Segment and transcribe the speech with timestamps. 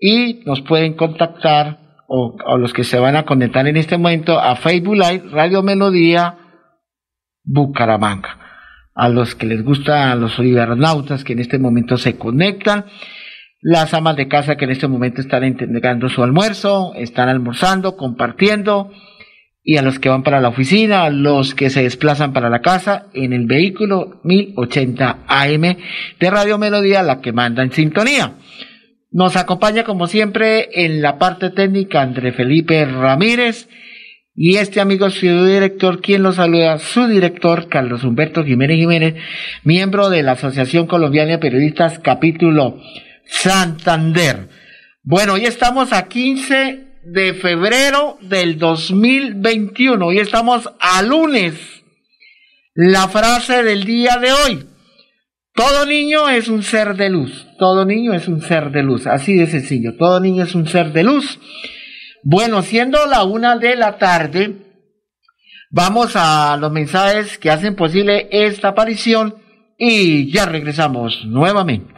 [0.00, 1.78] Y nos pueden contactar
[2.08, 6.38] o, los que se van a conectar en este momento a Facebook Live Radio Melodía
[7.44, 8.38] Bucaramanga.
[8.94, 12.86] A los que les gusta, a los cibernautas que en este momento se conectan,
[13.62, 18.90] las amas de casa que en este momento están entregando su almuerzo, están almorzando, compartiendo
[19.62, 22.60] y a los que van para la oficina, a los que se desplazan para la
[22.60, 25.76] casa en el vehículo 1080 AM
[26.18, 28.34] de Radio Melodía, la que manda en sintonía.
[29.12, 33.68] Nos acompaña como siempre en la parte técnica André Felipe Ramírez
[34.36, 39.14] y este amigo su director, quien lo saluda, su director Carlos Humberto Jiménez Jiménez,
[39.64, 42.80] miembro de la Asociación Colombiana de Periodistas capítulo
[43.26, 44.48] Santander.
[45.02, 50.06] Bueno, hoy estamos a 15 de febrero del 2021.
[50.06, 51.54] Hoy estamos a lunes.
[52.74, 54.69] La frase del día de hoy.
[55.60, 57.46] Todo niño es un ser de luz.
[57.58, 59.06] Todo niño es un ser de luz.
[59.06, 59.94] Así de sencillo.
[59.94, 61.38] Todo niño es un ser de luz.
[62.22, 64.56] Bueno, siendo la una de la tarde,
[65.70, 69.34] vamos a los mensajes que hacen posible esta aparición
[69.76, 71.92] y ya regresamos nuevamente.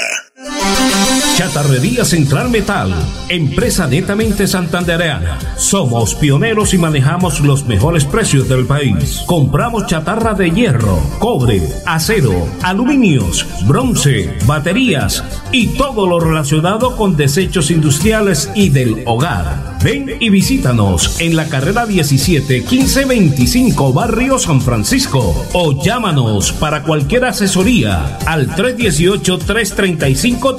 [1.36, 2.94] Chatarrería Central Metal,
[3.28, 5.40] empresa netamente santandereana.
[5.56, 9.24] Somos pioneros y manejamos los mejores precios del país.
[9.26, 17.72] Compramos chatarra de hierro, cobre, acero, aluminios, bronce, baterías y todo lo relacionado con desechos
[17.72, 19.74] industriales y del hogar.
[19.84, 27.26] Ven y visítanos en la carrera 17 1525 Barrio San Francisco o llámanos para cualquier
[27.26, 30.54] asesoría al 318 335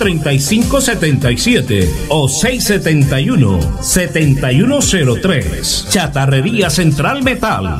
[0.67, 5.87] 3577 o 671 7103.
[5.89, 7.79] Chatarrería Central Metal.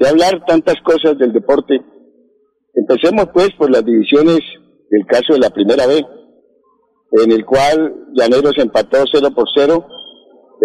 [0.00, 1.80] de hablar tantas cosas del deporte,
[2.74, 4.40] empecemos pues por las divisiones
[4.90, 6.02] del caso de la primera vez,
[7.12, 9.86] en el cual Llaneros empató 0 por 0,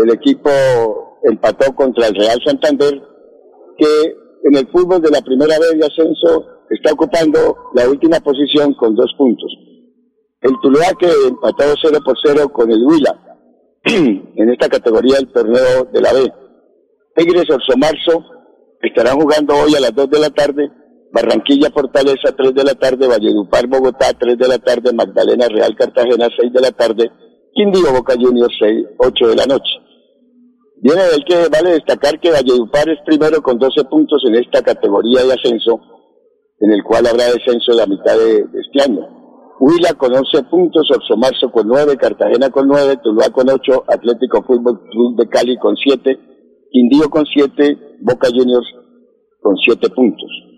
[0.04, 0.50] el equipo
[1.24, 3.02] empató contra el Real Santander,
[3.78, 8.74] que en el fútbol de la primera vez de ascenso está ocupando la última posición
[8.74, 9.52] con dos puntos.
[10.42, 13.40] El Tuluá que empató 0 por 0 con el Huila
[13.84, 16.34] en esta categoría del torneo de la B.
[17.16, 18.24] Tigres Orso Marzo
[18.82, 20.72] estarán jugando hoy a las 2 de la tarde,
[21.14, 26.28] Barranquilla Fortaleza 3 de la tarde, Valledupar Bogotá 3 de la tarde, Magdalena Real Cartagena
[26.40, 27.12] 6 de la tarde,
[27.54, 29.74] Quindío Boca Juniors 6, 8 de la noche.
[30.78, 35.24] Viene del que vale destacar que Valledupar es primero con 12 puntos en esta categoría
[35.26, 35.80] de ascenso,
[36.60, 39.06] en el cual habrá descenso la mitad de, este año.
[39.60, 40.88] Huila con 11 puntos,
[41.18, 45.76] Marzo con 9, Cartagena con 9, Tuluá con 8, Atlético Fútbol Club de Cali con
[45.76, 46.18] 7,
[46.72, 48.66] Quindío con 7, Boca Juniors
[49.42, 50.51] con 7 puntos.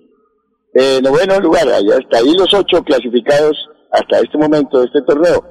[0.75, 3.55] Eh, noveno lugar, allá está ahí los 8 clasificados
[3.91, 5.43] hasta este momento de este torneo.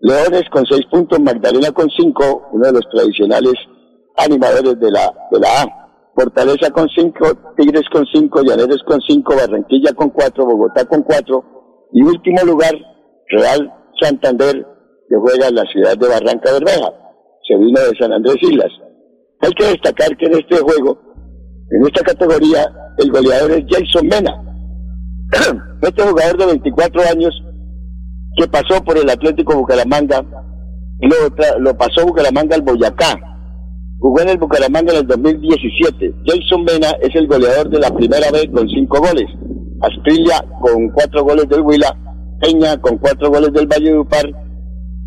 [0.00, 3.54] Leones con 6 puntos, Magdalena con 5, uno de los tradicionales
[4.16, 5.78] animadores de la, de la A.
[6.14, 11.44] Fortaleza con 5, Tigres con 5, Llaneros con 5, Barranquilla con 4, Bogotá con 4
[11.92, 12.74] y último lugar,
[13.28, 14.66] Real Santander,
[15.08, 16.92] que juega en la ciudad de Barranca Bermeja.
[17.46, 18.70] Se vino de San Andrés Islas.
[19.40, 20.98] Hay que destacar que en este juego,
[21.70, 22.66] en esta categoría,
[22.98, 24.47] el goleador es Jason Mena.
[25.82, 27.42] este jugador de 24 años
[28.36, 30.24] que pasó por el Atlético Bucaramanga,
[31.00, 33.28] lo, lo pasó Bucaramanga al Boyacá,
[34.00, 36.14] Jugó en el Bucaramanga en el 2017.
[36.24, 39.26] Jason Mena es el goleador de la primera vez con cinco goles.
[39.80, 41.96] Astrilla con cuatro goles del Huila.
[42.40, 44.26] Peña con cuatro goles del Valle de Upar.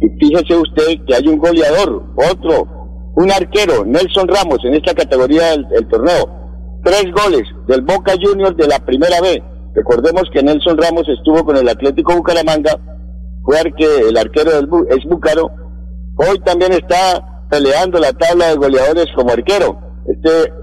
[0.01, 2.67] Y fíjese usted que hay un goleador, otro,
[3.15, 6.81] un arquero, Nelson Ramos, en esta categoría del, torneo.
[6.83, 9.39] Tres goles del Boca Juniors de la primera vez.
[9.73, 12.77] Recordemos que Nelson Ramos estuvo con el Atlético Bucaramanga,
[13.43, 15.49] fue el arquero del Bucaro.
[16.17, 19.79] Hoy también está peleando la tabla de goleadores como arquero.
[20.07, 20.53] Este,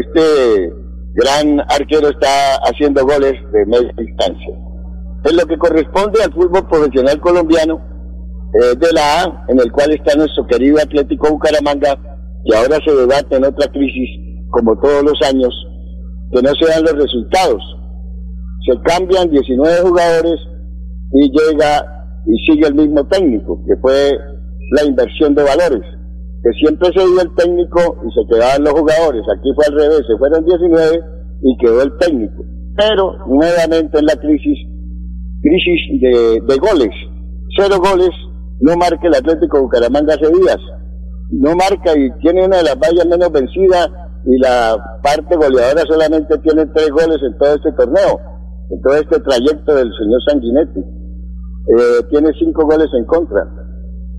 [0.00, 0.72] este
[1.14, 4.54] gran arquero está haciendo goles de media distancia.
[5.24, 7.80] En lo que corresponde al fútbol profesional colombiano
[8.60, 11.98] eh, de la A, en el cual está nuestro querido Atlético Bucaramanga,
[12.44, 14.10] y ahora se debate en otra crisis,
[14.50, 15.52] como todos los años,
[16.30, 17.62] que no se dan los resultados.
[18.66, 20.40] Se cambian 19 jugadores
[21.12, 21.84] y llega
[22.26, 24.12] y sigue el mismo técnico, que fue
[24.72, 25.82] la inversión de valores
[26.44, 29.22] que siempre se dio el técnico y se quedaban los jugadores.
[29.34, 31.00] Aquí fue al revés, se fueron 19
[31.42, 32.44] y quedó el técnico.
[32.76, 34.58] Pero nuevamente en la crisis,
[35.40, 36.92] crisis de, goles.
[37.56, 38.10] Cero goles,
[38.60, 40.58] no marca el Atlético Bucaramanga hace días.
[41.30, 43.88] No marca y tiene una de las vallas menos vencidas
[44.26, 48.20] y la parte goleadora solamente tiene tres goles en todo este torneo,
[48.70, 50.80] en todo este trayecto del señor Sanguinetti.
[50.80, 53.42] Eh, tiene cinco goles en contra,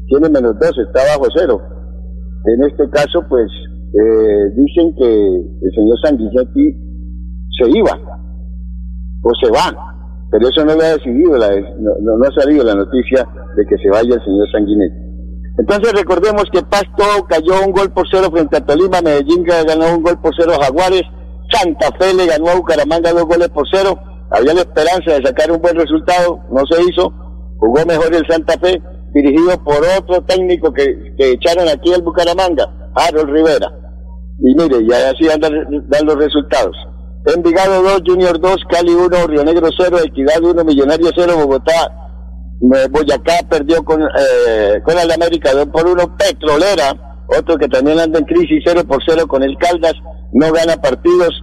[0.08, 1.62] tiene menos dos, está bajo cero
[2.46, 3.48] en este caso, pues,
[3.94, 6.66] eh, dicen que el señor Sanguinetti
[7.58, 7.92] se iba
[9.24, 9.74] o se va,
[10.30, 14.14] pero eso no lo ha decidido, no, ha salido la noticia de que se vaya
[14.14, 15.06] el señor Sanguinetti.
[15.58, 20.04] Entonces recordemos que Pasto cayó un gol por cero frente a Tolima, Medellín ganó un
[20.04, 21.04] gol por cero a Jaguares,
[21.52, 23.98] Santa Fe le ganó a Bucaramanga dos goles por cero,
[24.32, 27.12] había la esperanza de sacar un buen resultado, no se hizo,
[27.58, 28.82] jugó mejor el Santa Fe,
[29.14, 33.72] dirigido por otro técnico que, echaron aquí al Bucaramanga, Harold Rivera.
[34.40, 35.54] Y mire, ya así andan
[35.88, 36.76] dan los resultados.
[37.34, 42.06] Envigado 2, Junior 2, Cali 1, Río Negro 0, Equidad 1, Millonario 0, Bogotá,
[42.92, 48.20] Boyacá perdió con, eh, con el América 2 por 1, Petrolera, otro que también anda
[48.20, 49.94] en crisis 0 por 0 con el Caldas,
[50.34, 51.42] no gana partidos,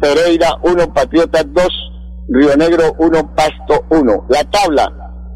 [0.00, 1.89] Pereira 1, Patriotas 2,
[2.28, 4.26] Río Negro 1, Pasto 1.
[4.28, 4.86] La tabla,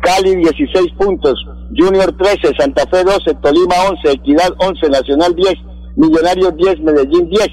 [0.00, 1.34] Cali 16 puntos,
[1.76, 5.54] Junior 13, Santa Fe 12, Tolima 11, Equidad 11, Nacional 10,
[5.96, 7.48] Millonarios 10, Medellín 10.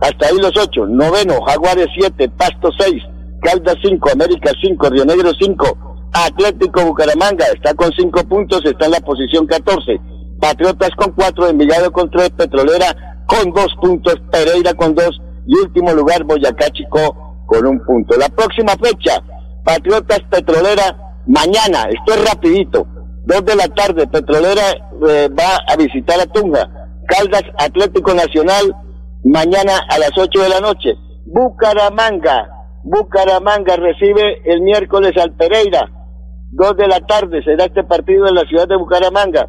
[0.00, 0.86] Hasta ahí los 8.
[0.88, 3.02] Noveno, Jaguares 7, Pasto 6,
[3.40, 8.92] Caldas 5, América 5, Río Negro 5, Atlético Bucaramanga está con 5 puntos, está en
[8.92, 10.00] la posición 14.
[10.40, 15.92] Patriotas con 4, Envigado con 3, Petrolera con 2 puntos, Pereira con 2 y último
[15.92, 18.16] lugar Boyacá Chico con un punto.
[18.16, 19.22] La próxima fecha,
[19.64, 22.86] Patriotas Petrolera, mañana, esto es rapidito,
[23.26, 24.68] Dos de la tarde, Petrolera
[25.08, 26.68] eh, va a visitar a Tunja.
[27.06, 28.74] Caldas Atlético Nacional
[29.24, 30.94] mañana a las 8 de la noche.
[31.24, 35.90] Bucaramanga, Bucaramanga recibe el miércoles al Pereira,
[36.50, 39.48] 2 de la tarde será este partido en la ciudad de Bucaramanga.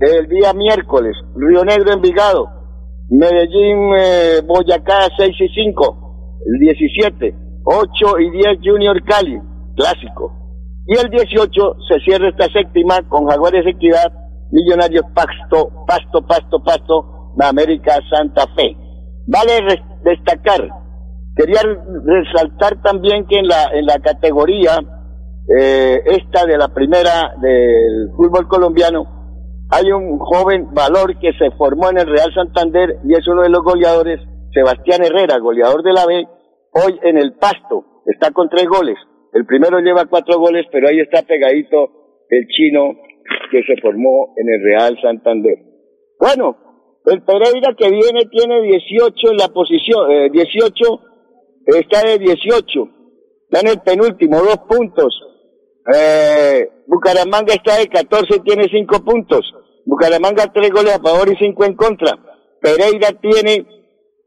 [0.00, 2.48] El día miércoles, Río Negro Envigado,
[3.10, 6.03] Medellín eh, Boyacá 6 y 5,
[6.46, 9.40] el 17, 8 y 10 Junior Cali,
[9.76, 10.32] clásico.
[10.86, 14.12] Y el 18 se cierra esta séptima con Jaguares Equidad,
[14.50, 18.76] Millonarios Pasto, Pasto, Pasto, Pasto, América Santa Fe.
[19.26, 20.68] Vale destacar,
[21.34, 21.60] quería
[22.04, 24.72] resaltar también que en la, en la categoría
[25.58, 29.06] eh, esta de la primera del fútbol colombiano,
[29.70, 33.48] hay un joven valor que se formó en el Real Santander y es uno de
[33.48, 34.20] los goleadores,
[34.54, 36.24] Sebastián Herrera, goleador de la B,
[36.70, 38.96] hoy en el Pasto, está con tres goles.
[39.32, 42.94] El primero lleva cuatro goles, pero ahí está pegadito el chino
[43.50, 45.58] que se formó en el Real Santander.
[46.20, 46.56] Bueno,
[47.06, 51.00] el Pereira que viene tiene 18 en la posición, eh, 18,
[51.66, 52.88] está de 18,
[53.50, 55.20] está en el penúltimo, dos puntos.
[55.92, 59.52] Eh, Bucaramanga está de 14, tiene 5 puntos.
[59.84, 62.18] Bucaramanga 3 goles a favor y 5 en contra.
[62.60, 63.66] Pereira tiene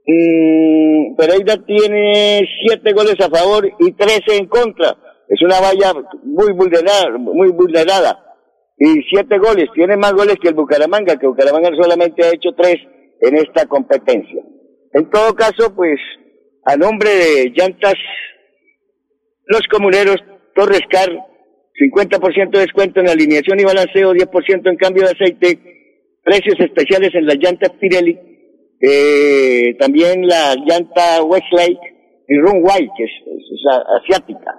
[0.07, 4.95] mm, Pereira tiene 7 goles a favor y 13 en contra.
[5.27, 8.23] Es una valla muy vulnerada, muy vulnerada.
[8.77, 12.75] Y 7 goles, tiene más goles que el Bucaramanga, que Bucaramanga solamente ha hecho 3
[13.21, 14.43] en esta competencia.
[14.93, 15.99] En todo caso, pues,
[16.65, 17.95] a nombre de Llantas,
[19.47, 20.17] los comuneros,
[20.55, 21.09] Torres Car,
[21.77, 25.59] 50% de descuento en alineación y balanceo, 10% en cambio de aceite,
[26.23, 28.17] precios especiales en las llantas Pirelli,
[28.79, 31.79] eh, también la llanta Westlake
[32.27, 33.11] y Runway, que es,
[34.01, 34.55] asiática.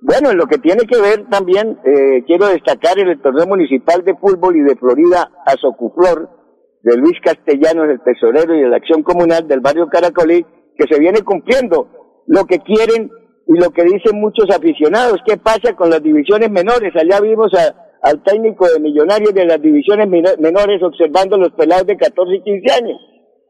[0.00, 4.14] Bueno, en lo que tiene que ver también, eh, quiero destacar el torneo municipal de
[4.16, 6.28] fútbol y de Florida a Socuflor,
[6.82, 10.44] de Luis Castellanos, el tesorero y de la acción comunal del barrio Caracolí,
[10.76, 11.88] que se viene cumpliendo
[12.26, 13.10] lo que quieren
[13.46, 16.92] y lo que dicen muchos aficionados, ¿qué pasa con las divisiones menores?
[16.96, 17.52] Allá vimos
[18.02, 22.72] al técnico de Millonarios de las divisiones menores observando los pelados de 14 y 15
[22.72, 23.00] años.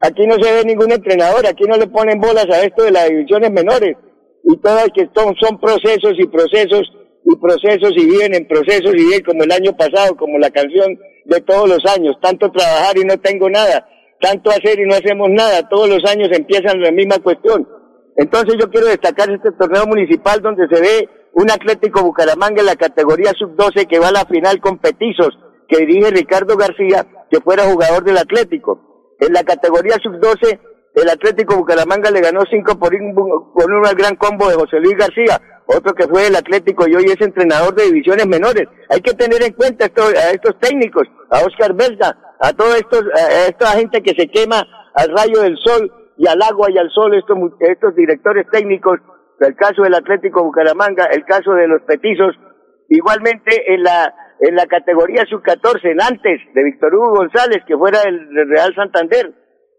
[0.05, 3.09] Aquí no se ve ningún entrenador, aquí no le ponen bolas a esto de las
[3.09, 3.97] divisiones menores.
[4.43, 6.83] Y todas que son, son procesos y procesos
[7.25, 10.99] y procesos y viven en procesos y viven como el año pasado, como la canción
[11.25, 12.17] de todos los años.
[12.21, 13.87] Tanto trabajar y no tengo nada,
[14.21, 15.67] tanto hacer y no hacemos nada.
[15.67, 17.67] Todos los años empiezan la misma cuestión.
[18.15, 22.75] Entonces yo quiero destacar este torneo municipal donde se ve un Atlético Bucaramanga en la
[22.75, 25.35] categoría sub-12 que va a la final con Petizos,
[25.67, 28.94] que dirige Ricardo García, que fuera jugador del Atlético.
[29.19, 30.59] En la categoría sub-12,
[30.95, 33.13] el Atlético Bucaramanga le ganó 5 por un,
[33.53, 37.05] por un gran combo de José Luis García, otro que fue el Atlético y hoy
[37.05, 38.67] es entrenador de divisiones menores.
[38.89, 44.01] Hay que tener en cuenta a estos técnicos, a Oscar Belda, a toda esta gente
[44.01, 47.95] que se quema al rayo del sol y al agua y al sol estos, estos
[47.95, 48.99] directores técnicos,
[49.39, 52.35] el caso del Atlético Bucaramanga, el caso de los petizos,
[52.89, 57.99] igualmente en la, en la categoría sub-14, en antes de Víctor Hugo González, que fuera
[58.03, 59.31] el, Real Santander,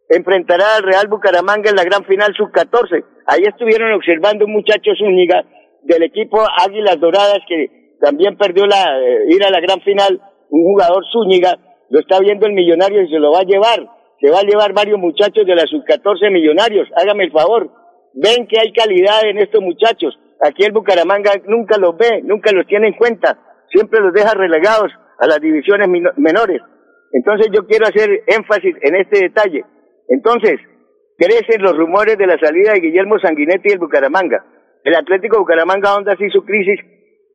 [0.08, 3.04] enfrentará al Real Bucaramanga en la gran final sub-14.
[3.26, 5.44] Ahí estuvieron observando un muchacho Zúñiga
[5.82, 10.20] del equipo Águilas Doradas que también perdió la, eh, ir a la gran final,
[10.50, 11.58] un jugador Zúñiga,
[11.90, 14.72] lo está viendo el millonario y se lo va a llevar se va a llevar
[14.72, 17.70] varios muchachos de la sub-14 millonarios, hágame el favor.
[18.14, 20.18] Ven que hay calidad en estos muchachos.
[20.40, 23.38] Aquí el Bucaramanga nunca los ve, nunca los tiene en cuenta,
[23.70, 26.61] siempre los deja relegados a las divisiones menores.
[27.12, 29.64] Entonces yo quiero hacer énfasis en este detalle.
[30.08, 30.61] Entonces,
[31.16, 34.44] crecen los rumores de la salida de Guillermo Sanguinetti del Bucaramanga.
[34.85, 36.80] El Atlético Bucaramanga onda así su crisis,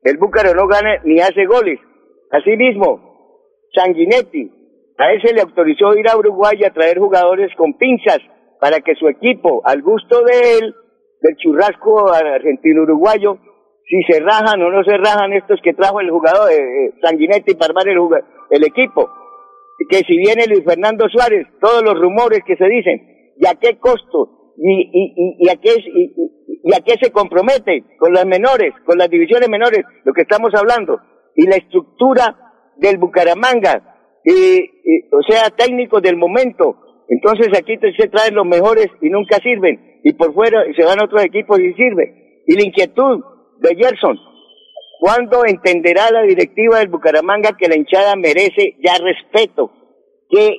[0.04, 1.80] el Bucaro no gana ni hace goles.
[2.32, 4.52] Asimismo, Sanguinetti,
[4.98, 8.20] a él se le autorizó ir a Uruguay a traer jugadores con pinzas
[8.60, 10.76] para que su equipo, al gusto de él,
[11.22, 13.38] del churrasco argentino-uruguayo,
[13.88, 17.56] si se rajan o no se rajan estos que trajo el jugador eh, eh Sanguinetti
[17.56, 17.98] para armar el,
[18.50, 19.10] el equipo.
[19.90, 23.80] Que si viene Luis Fernando Suárez, todos los rumores que se dicen, ¿y a qué
[23.80, 24.54] costo?
[24.58, 27.84] ¿Y, a, qué, y, a qué se compromete?
[27.98, 31.00] Con las menores, con las divisiones menores, lo que estamos hablando.
[31.36, 32.38] Y la estructura
[32.78, 33.82] del Bucaramanga,
[34.24, 34.60] y,
[35.12, 36.78] o sea, técnicos del momento.
[37.10, 40.00] Entonces aquí se traen los mejores y nunca sirven.
[40.04, 42.42] Y por fuera se van otros equipos y sirven.
[42.46, 43.22] Y la inquietud
[43.62, 44.20] de Gerson,
[45.00, 49.72] ¿cuándo entenderá la directiva del Bucaramanga que la hinchada merece ya respeto?
[50.30, 50.58] Que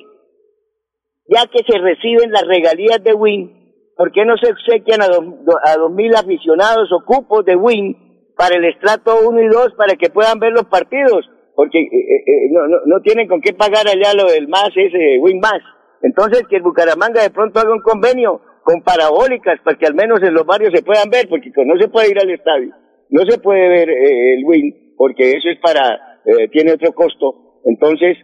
[1.27, 5.91] ya que se reciben las regalías de Win, ¿por qué no se obsequian a dos,
[5.91, 10.39] mil aficionados o cupos de Win para el estrato 1 y 2 para que puedan
[10.39, 11.29] ver los partidos?
[11.55, 14.69] porque eh, eh, eh, no, no, no, tienen con qué pagar allá lo del más,
[14.75, 15.61] ese win más.
[16.01, 20.21] Entonces, que el Bucaramanga de pronto haga un convenio con parabólicas para que al menos
[20.21, 22.73] en los barrios se puedan ver, porque no se puede ir al estadio,
[23.13, 27.61] no se puede ver eh, el win, porque eso es para, eh, tiene otro costo.
[27.63, 28.17] Entonces,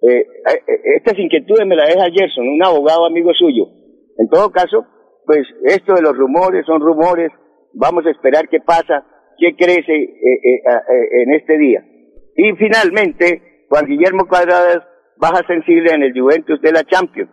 [0.00, 0.26] eh,
[0.96, 3.66] estas inquietudes me las deja Gerson, un abogado amigo suyo.
[4.16, 4.86] En todo caso,
[5.26, 7.32] pues esto de los rumores son rumores,
[7.74, 9.04] vamos a esperar qué pasa,
[9.38, 11.84] qué crece en este día.
[12.36, 14.84] Y finalmente, Juan Guillermo Cuadradas
[15.16, 17.30] baja sensible en el Juventus de la Champions.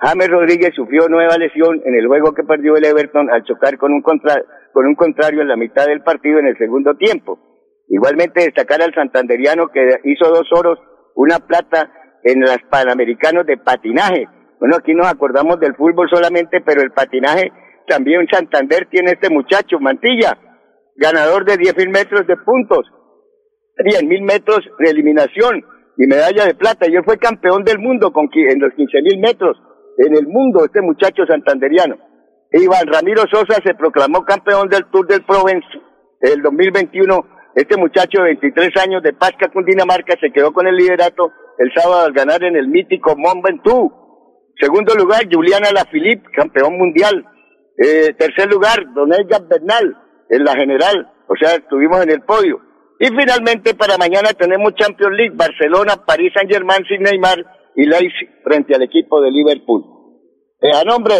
[0.00, 3.92] James Rodríguez sufrió nueva lesión en el juego que perdió el Everton al chocar con
[3.92, 7.38] un, con un contrario en la mitad del partido en el segundo tiempo.
[7.88, 10.78] Igualmente destacar al santanderiano que hizo dos oros,
[11.16, 11.90] una plata
[12.22, 14.28] en los Panamericanos de patinaje.
[14.60, 17.50] Bueno, aquí nos acordamos del fútbol solamente, pero el patinaje
[17.88, 20.38] también Santander tiene este muchacho, Mantilla,
[20.94, 22.86] ganador de 10.000 metros de puntos,
[23.78, 25.64] 10.000 metros de eliminación
[25.96, 26.86] y medalla de plata.
[26.88, 29.60] Y él fue campeón del mundo con, en los 15.000 metros
[29.98, 31.96] en el mundo este muchacho santanderiano.
[32.52, 35.66] Iván Ramiro Sosa se proclamó campeón del Tour del Provence
[36.20, 37.38] el 2021.
[37.54, 42.06] Este muchacho de 23 años de Pasca, Cundinamarca, se quedó con el liderato el sábado
[42.06, 43.92] al ganar en el mítico Mont Ventoux.
[44.60, 47.24] Segundo lugar, Juliana Lafilippe, campeón mundial.
[47.76, 49.96] Eh, tercer lugar, Don Edgar Bernal,
[50.30, 51.12] en la general.
[51.28, 52.60] O sea, estuvimos en el podio.
[53.00, 58.74] Y finalmente, para mañana tenemos Champions League, Barcelona, París Saint-Germain sin Neymar y Leipzig frente
[58.74, 59.84] al equipo de Liverpool.
[60.60, 61.14] Eh, a nombre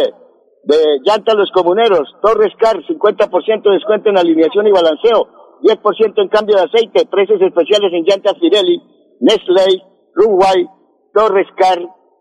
[0.65, 5.29] de Llanta Los Comuneros, Torres Car, 50% de descuento en alineación y balanceo,
[5.63, 8.83] 10% en cambio de aceite, precios especiales en llantas Pirelli,
[9.21, 9.83] Nestlé,
[10.17, 10.67] Uruguay,
[11.15, 11.79] Torres Car,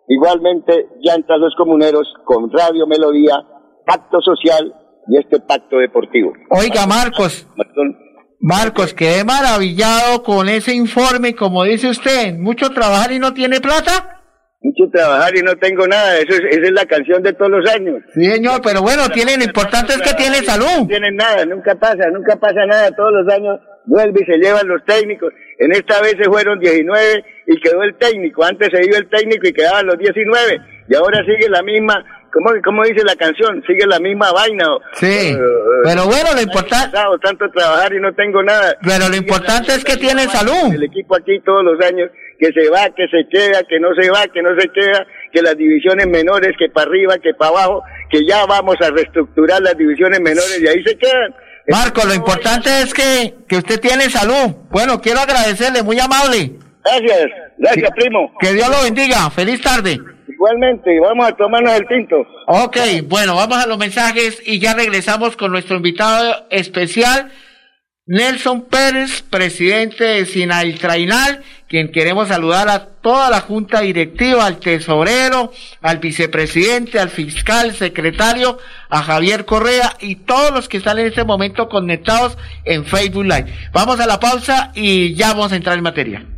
[0.08, 3.44] igualmente Llantas Los Comuneros con Radio Melodía,
[3.88, 4.72] Pacto Social
[5.08, 6.34] y este Pacto Deportivo.
[6.52, 7.48] Oiga, Marcos.
[8.40, 14.17] Marcos, quedé maravillado con ese informe, como dice usted, mucho trabajar y no tiene plata
[14.62, 16.18] mucho trabajar y no tengo nada.
[16.18, 18.02] Eso es, esa es la canción de todos los años.
[18.14, 20.82] Sí, señor, pero bueno, tiene, lo importante es que tiene salud.
[20.82, 22.92] No tienen nada, nunca pasa, nunca pasa nada.
[22.92, 25.34] Todos los años vuelve y se llevan los técnicos.
[25.60, 28.44] En esta vez se fueron 19 y quedó el técnico.
[28.44, 30.62] Antes se iba el técnico y quedaban los 19.
[30.90, 33.64] Y ahora sigue la misma, ¿cómo, cómo dice la canción?
[33.66, 34.66] Sigue la misma vaina.
[34.94, 35.36] Sí,
[35.84, 36.98] pero bueno, lo importante...
[37.24, 38.76] tanto trabajar y no tengo nada.
[38.84, 40.74] Pero lo importante es que tiene salud.
[40.74, 44.10] El equipo aquí todos los años que se va, que se queda, que no se
[44.10, 47.84] va, que no se queda, que las divisiones menores, que para arriba, que para abajo,
[48.10, 51.34] que ya vamos a reestructurar las divisiones menores y ahí se quedan.
[51.70, 54.56] Marco, lo importante es que, que usted tiene salud.
[54.70, 56.54] Bueno, quiero agradecerle, muy amable.
[56.84, 58.32] Gracias, gracias, primo.
[58.40, 59.30] Que Dios lo bendiga.
[59.30, 60.00] Feliz tarde.
[60.28, 62.16] Igualmente, vamos a tomarnos el tinto.
[62.48, 67.32] Ok, bueno, vamos a los mensajes y ya regresamos con nuestro invitado especial.
[68.08, 75.52] Nelson Pérez, presidente de Sinaltrainal, quien queremos saludar a toda la junta directiva, al tesorero,
[75.82, 81.26] al vicepresidente, al fiscal, secretario, a Javier Correa y todos los que están en este
[81.26, 83.54] momento conectados en Facebook Live.
[83.74, 86.37] Vamos a la pausa y ya vamos a entrar en materia.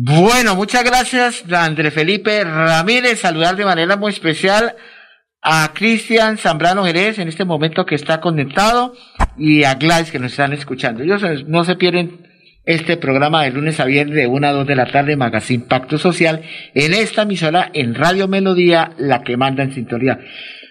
[0.00, 3.18] Bueno, muchas gracias, André Felipe Ramírez.
[3.18, 4.76] Saludar de manera muy especial
[5.42, 8.94] a Cristian Zambrano Jerez en este momento que está conectado
[9.36, 11.02] y a Gladys que nos están escuchando.
[11.02, 12.28] Ellos no se pierden
[12.64, 15.98] este programa de lunes a viernes de 1 a 2 de la tarde, Magazine Pacto
[15.98, 16.42] Social,
[16.74, 20.20] en esta emisora, en Radio Melodía, la que manda en sintonía.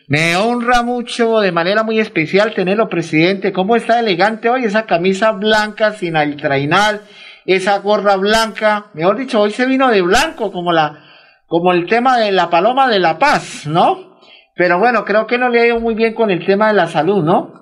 [0.08, 3.52] Me honra mucho, de manera muy especial, tenerlo presidente.
[3.52, 4.64] ¿Cómo está elegante hoy?
[4.64, 7.02] Esa camisa blanca sin altrainal,
[7.48, 8.88] esa gorra blanca.
[8.94, 11.04] Mejor dicho, hoy se vino de blanco, como la,
[11.48, 14.20] como el tema de la paloma de la paz, ¿no?
[14.56, 16.88] Pero bueno, creo que no le ha ido muy bien con el tema de la
[16.88, 17.54] salud, ¿no?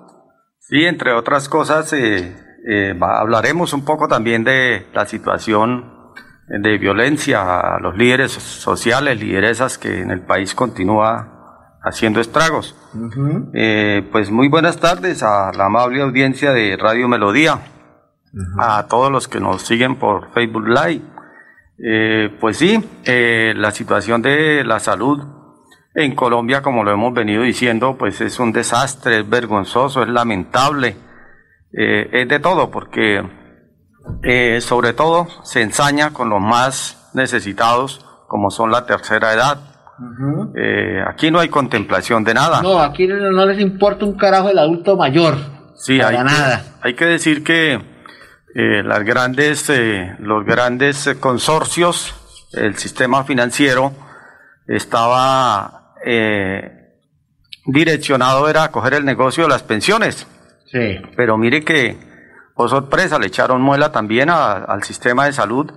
[0.58, 2.36] Sí, entre otras cosas, eh,
[2.68, 5.96] eh, hablaremos un poco también de la situación
[6.48, 12.74] de violencia a los líderes sociales, lideresas que en el país continúa haciendo estragos.
[13.54, 17.60] Eh, pues muy buenas tardes a la amable audiencia de Radio Melodía,
[18.58, 21.02] a todos los que nos siguen por Facebook Live.
[21.78, 25.22] Eh, pues sí, eh, la situación de la salud
[25.94, 30.96] en Colombia, como lo hemos venido diciendo, pues es un desastre, es vergonzoso, es lamentable,
[31.72, 33.22] es de todo, porque
[34.60, 39.58] sobre todo se ensaña con los más necesitados, como son la tercera edad,
[40.54, 42.60] eh, aquí no hay contemplación de nada.
[42.62, 45.36] No, aquí no, les importa un carajo el adulto mayor.
[45.74, 46.58] Sí, hay nada.
[46.58, 47.80] Que, hay que decir que
[48.58, 52.14] eh, las grandes, eh, los grandes consorcios,
[52.54, 53.92] el sistema financiero
[54.66, 55.92] estaba
[57.66, 60.26] direccionado era a coger el negocio de las pensiones.
[60.72, 60.96] Sí.
[61.16, 61.98] Pero mire que,
[62.54, 65.70] por sorpresa, le echaron muela también al sistema de salud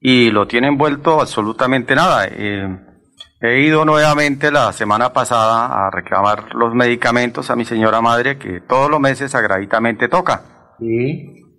[0.00, 2.26] y lo tienen vuelto absolutamente nada.
[2.26, 8.60] He ido nuevamente la semana pasada a reclamar los medicamentos a mi señora madre que
[8.60, 10.76] todos los meses agraditamente toca.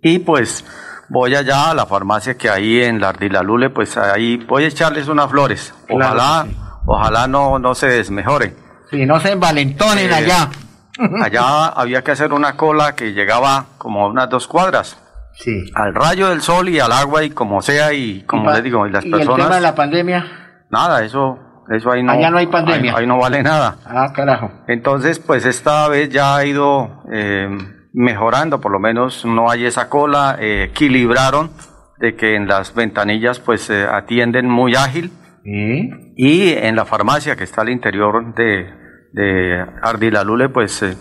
[0.02, 0.64] Y pues
[1.08, 5.06] voy allá a la farmacia que hay en la Ardilalule, pues ahí voy a echarles
[5.08, 5.72] unas flores.
[5.88, 6.46] Ojalá,
[6.84, 8.54] ojalá no, no se desmejore.
[8.90, 10.50] Sí, no se envalentonen eh, allá.
[11.22, 14.98] allá había que hacer una cola que llegaba como unas dos cuadras.
[15.34, 15.70] Sí.
[15.74, 18.90] Al rayo del sol y al agua y como sea y como les digo, y
[18.90, 19.28] las personas...
[19.28, 20.26] el tema de la pandemia?
[20.68, 21.38] Nada, eso
[21.70, 22.96] eso ahí no, Allá no hay pandemia.
[22.96, 23.76] Ahí, no vale nada.
[23.86, 24.50] Ah, carajo.
[24.66, 27.48] Entonces, pues esta vez ya ha ido eh,
[27.92, 31.50] mejorando, por lo menos no hay esa cola, eh, equilibraron
[31.98, 35.12] de que en las ventanillas pues se atienden muy ágil.
[35.44, 38.70] Y en la farmacia que está al interior de,
[39.12, 40.96] de Ardilalule, pues eh,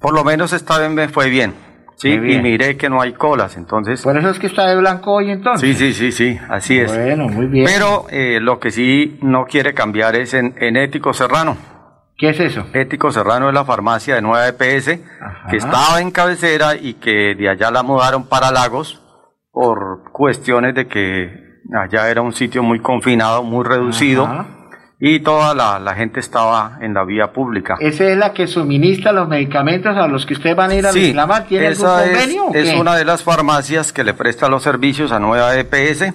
[0.00, 1.54] por lo menos esta vez me fue bien.
[2.00, 4.00] Sí, y miré que no hay colas, entonces...
[4.00, 5.76] Por eso es que está de blanco hoy entonces.
[5.76, 6.96] Sí, sí, sí, sí, así es.
[6.96, 7.66] Bueno, muy bien.
[7.66, 11.58] Pero eh, lo que sí no quiere cambiar es en, Ético Serrano.
[12.20, 12.66] ¿Qué es eso?
[12.74, 15.00] Ético Serrano es la farmacia de Nueva EPS,
[15.50, 19.00] que estaba en cabecera y que de allá la mudaron para Lagos
[19.50, 21.30] por cuestiones de que
[21.74, 24.28] allá era un sitio muy confinado, muy reducido
[25.00, 27.78] y toda la, gente estaba en la vía pública.
[27.80, 30.92] ¿Esa es la que suministra los medicamentos a los que usted van a ir a
[30.92, 31.46] reclamar?
[31.46, 32.48] ¿Tiene algún convenio?
[32.52, 36.12] Es, es una de las farmacias que le presta los servicios a Nueva EPS.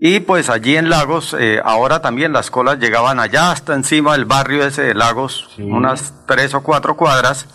[0.00, 4.26] Y pues allí en Lagos, eh, ahora también las colas llegaban allá hasta encima del
[4.26, 7.48] barrio ese de Lagos, unas tres o cuatro cuadras.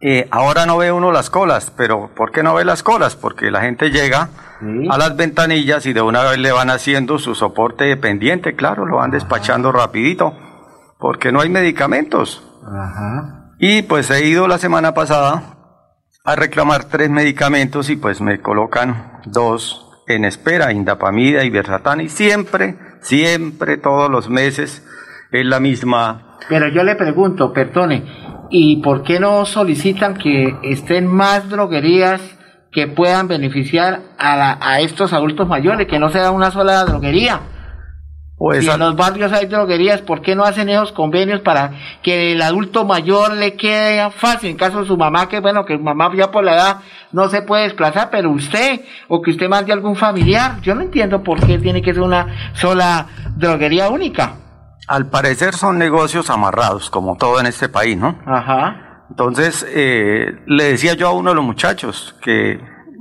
[0.00, 3.14] Eh, ahora no ve uno las colas, pero ¿por qué no ve las colas?
[3.14, 4.30] Porque la gente llega
[4.90, 8.96] a las ventanillas y de una vez le van haciendo su soporte dependiente, claro, lo
[8.96, 10.36] van despachando rapidito,
[10.98, 12.42] porque no hay medicamentos.
[13.60, 15.54] Y pues he ido la semana pasada
[16.24, 22.08] a reclamar tres medicamentos y pues me colocan dos en espera, indapamida y versatán, y
[22.08, 24.86] siempre, siempre, todos los meses
[25.30, 26.38] es la misma.
[26.48, 28.04] Pero yo le pregunto, perdone,
[28.54, 32.20] ¿Y por qué no solicitan que estén más droguerías
[32.70, 37.40] que puedan beneficiar a, a estos adultos mayores, que no sea una sola droguería?
[38.42, 42.32] Pues si en los barrios hay droguerías, ¿por qué no hacen esos convenios para que
[42.32, 44.50] el adulto mayor le quede fácil?
[44.50, 46.76] En caso de su mamá, que bueno, que su mamá ya por la edad
[47.12, 51.22] no se puede desplazar, pero usted, o que usted mande algún familiar, yo no entiendo
[51.22, 54.34] por qué tiene que ser una sola droguería única.
[54.88, 58.18] Al parecer son negocios amarrados, como todo en este país, ¿no?
[58.26, 59.04] Ajá.
[59.08, 62.58] Entonces, eh, le decía yo a uno de los muchachos que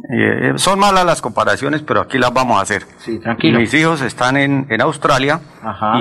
[0.10, 2.86] eh, son malas las comparaciones, pero aquí las vamos a hacer.
[2.98, 3.60] Sí, tranquilo.
[3.60, 5.42] Mis hijos están en, en Australia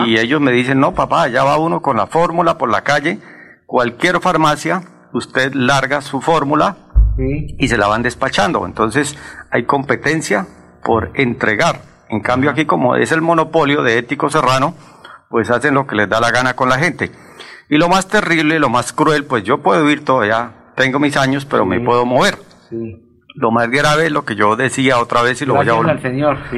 [0.06, 3.18] y ellos me dicen, no, papá, ya va uno con la fórmula por la calle,
[3.66, 4.82] cualquier farmacia,
[5.12, 6.76] usted larga su fórmula
[7.18, 8.64] y se la van despachando.
[8.64, 9.16] Entonces,
[9.50, 10.46] hay competencia
[10.82, 11.82] por entregar.
[12.08, 14.74] En cambio, aquí como es el monopolio de Ético Serrano,
[15.28, 17.12] pues hacen lo que les da la gana con la gente.
[17.68, 21.44] Y lo más terrible, lo más cruel, pues yo puedo ir todavía, tengo mis años,
[21.44, 22.36] pero me puedo mover.
[23.34, 26.00] Lo más grave es lo que yo decía otra vez y lo voy a volver.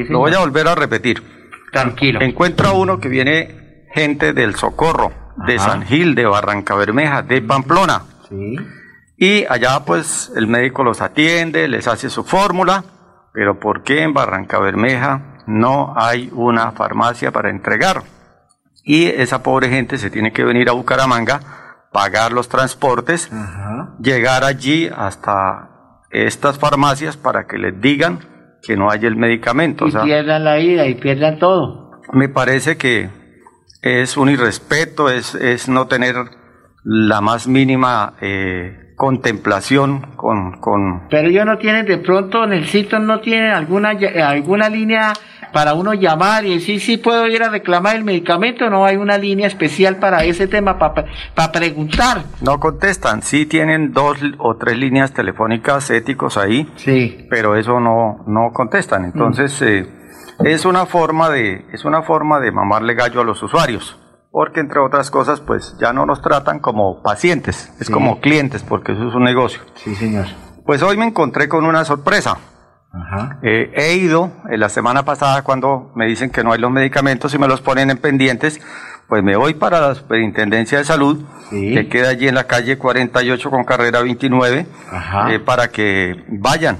[0.08, 1.22] lo voy a volver a repetir.
[1.70, 2.20] Tranquilo.
[2.20, 5.12] Encuentra uno que viene gente del socorro,
[5.46, 8.02] de San Gil, de Barranca Bermeja, de Pamplona.
[8.28, 8.56] Sí.
[9.16, 12.85] Y allá pues el médico los atiende, les hace su fórmula,
[13.32, 18.02] pero ¿por qué en Barranca Bermeja no hay una farmacia para entregar?
[18.85, 21.40] Y esa pobre gente se tiene que venir a Bucaramanga,
[21.92, 23.30] pagar los transportes,
[24.00, 25.71] llegar allí hasta
[26.12, 28.20] estas farmacias para que les digan
[28.62, 29.87] que no hay el medicamento.
[29.88, 32.01] Y pierdan la vida y pierdan todo.
[32.12, 33.09] Me parece que
[33.83, 36.14] es un irrespeto, es, es no tener
[36.85, 41.09] la más mínima eh, contemplación con, con...
[41.09, 43.90] Pero ellos no tienen, de pronto en el sitio no tienen alguna,
[44.25, 45.12] alguna línea
[45.52, 49.18] para uno llamar y decir si puedo ir a reclamar el medicamento, no hay una
[49.18, 52.24] línea especial para ese tema, para preguntar.
[52.40, 57.26] No contestan, sí tienen dos o tres líneas telefónicas éticos ahí, sí.
[57.30, 59.04] pero eso no, no contestan.
[59.04, 59.64] Entonces, mm.
[59.64, 59.86] eh,
[60.44, 63.98] es una forma de, es una forma de mamarle gallo a los usuarios
[64.32, 68.92] porque entre otras cosas, pues ya no nos tratan como pacientes, es como clientes, porque
[68.92, 69.60] eso es un negocio.
[69.74, 70.24] Sí, señor.
[70.64, 72.38] Pues hoy me encontré con una sorpresa.
[72.92, 73.38] Ajá.
[73.42, 77.33] Eh, he ido eh, la semana pasada cuando me dicen que no hay los medicamentos
[77.35, 78.61] y me los ponen en pendientes,
[79.09, 83.50] pues me voy para la Superintendencia de Salud, que queda allí en la calle 48
[83.50, 84.66] con carrera 29,
[85.31, 86.78] eh, para que vayan.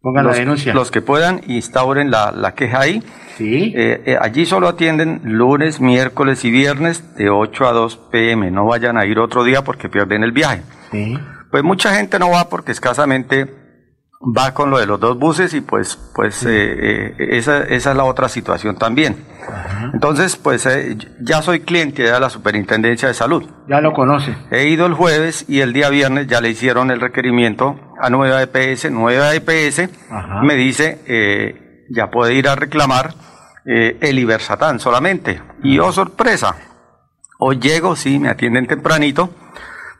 [0.00, 0.74] Pongan los, la denuncia.
[0.74, 3.02] Los que puedan instauren la, la queja ahí
[3.36, 3.74] Sí.
[3.76, 8.50] Eh, allí solo atienden lunes, miércoles y viernes de 8 a 2 pm.
[8.50, 10.62] No vayan a ir otro día porque pierden el viaje.
[10.90, 11.18] Sí.
[11.50, 13.65] Pues mucha gente no va porque escasamente
[14.20, 18.04] va con lo de los dos buses y pues, pues eh, esa, esa, es la
[18.04, 19.24] otra situación también.
[19.92, 20.68] Entonces, pues
[21.20, 23.44] ya soy cliente de la Superintendencia de Salud.
[23.68, 24.34] Ya lo conoce.
[24.50, 28.42] He ido el jueves y el día viernes ya le hicieron el requerimiento a Nueva
[28.42, 28.90] EPS.
[28.90, 29.88] Nueva EPS
[30.42, 33.14] me dice, ya puede ir a reclamar
[33.68, 35.42] eh, el Ibersatán solamente.
[35.62, 36.54] Y oh sorpresa,
[37.38, 39.30] hoy llego, sí, me atienden tempranito,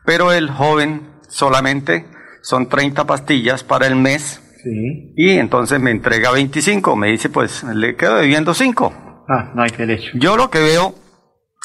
[0.05, 2.07] pero el joven solamente
[2.47, 4.41] son 30 pastillas para el mes.
[5.17, 9.25] Y entonces me entrega 25, me dice, pues le quedo debiendo 5.
[9.29, 10.13] Ah, no hay derecho.
[10.15, 10.95] Yo lo que veo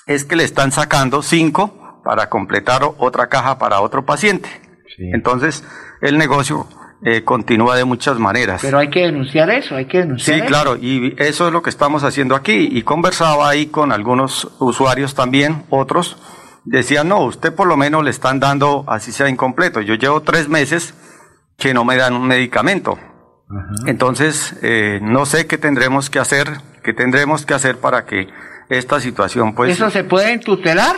[0.07, 4.49] es que le están sacando 5 para completar otra caja para otro paciente.
[4.97, 5.63] Entonces,
[6.01, 6.67] el negocio
[7.05, 8.61] eh, continúa de muchas maneras.
[8.63, 10.39] Pero hay que denunciar eso, hay que denunciar.
[10.39, 12.69] Sí, claro, y eso es lo que estamos haciendo aquí.
[12.71, 16.17] Y conversaba ahí con algunos usuarios también, otros,
[16.65, 19.81] decían, no, usted por lo menos le están dando, así sea incompleto.
[19.81, 20.93] Yo llevo tres meses
[21.57, 22.97] que no me dan un medicamento.
[23.85, 26.47] Entonces, eh, no sé qué tendremos que hacer,
[26.83, 28.27] qué tendremos que hacer para que
[28.69, 29.71] esta situación pues...
[29.71, 30.95] ¿Eso se puede tutelar?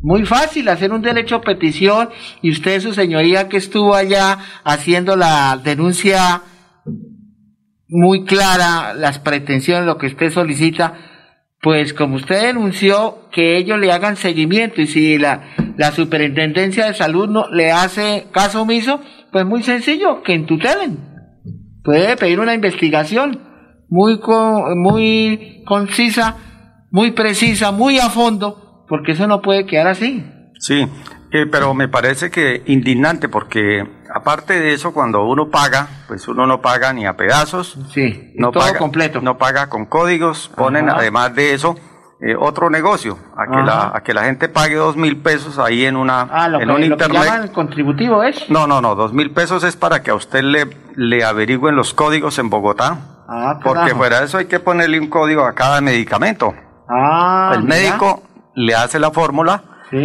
[0.00, 2.10] Muy fácil hacer un derecho petición
[2.42, 6.42] y usted, su señoría, que estuvo allá haciendo la denuncia
[7.88, 10.94] muy clara, las pretensiones, lo que usted solicita,
[11.60, 16.94] pues como usted denunció, que ellos le hagan seguimiento y si la, la superintendencia de
[16.94, 19.00] salud no le hace caso omiso,
[19.32, 20.98] pues muy sencillo, que entutelen.
[21.82, 23.40] Puede pedir una investigación
[23.88, 24.20] muy,
[24.76, 26.36] muy concisa,
[26.90, 30.24] muy precisa, muy a fondo, porque eso no puede quedar así.
[30.60, 30.86] Sí,
[31.32, 33.82] eh, pero me parece que indignante porque
[34.28, 38.50] aparte de eso, cuando uno paga, pues uno no paga ni a pedazos, sí, no
[38.50, 39.22] todo paga, completo.
[39.22, 41.76] No paga con códigos, ponen además de eso
[42.20, 45.86] eh, otro negocio, a que, la, a que la gente pague dos mil pesos ahí
[45.86, 47.22] en una ah, lo en que, un lo internet.
[47.22, 48.50] Que llaman contributivo es?
[48.50, 51.94] No, no, no, dos mil pesos es para que a usted le, le averigüen los
[51.94, 52.98] códigos en Bogotá.
[53.26, 56.54] Ah, porque fuera de eso hay que ponerle un código a cada medicamento.
[56.86, 58.22] Ah, el médico
[58.54, 59.62] le hace la fórmula,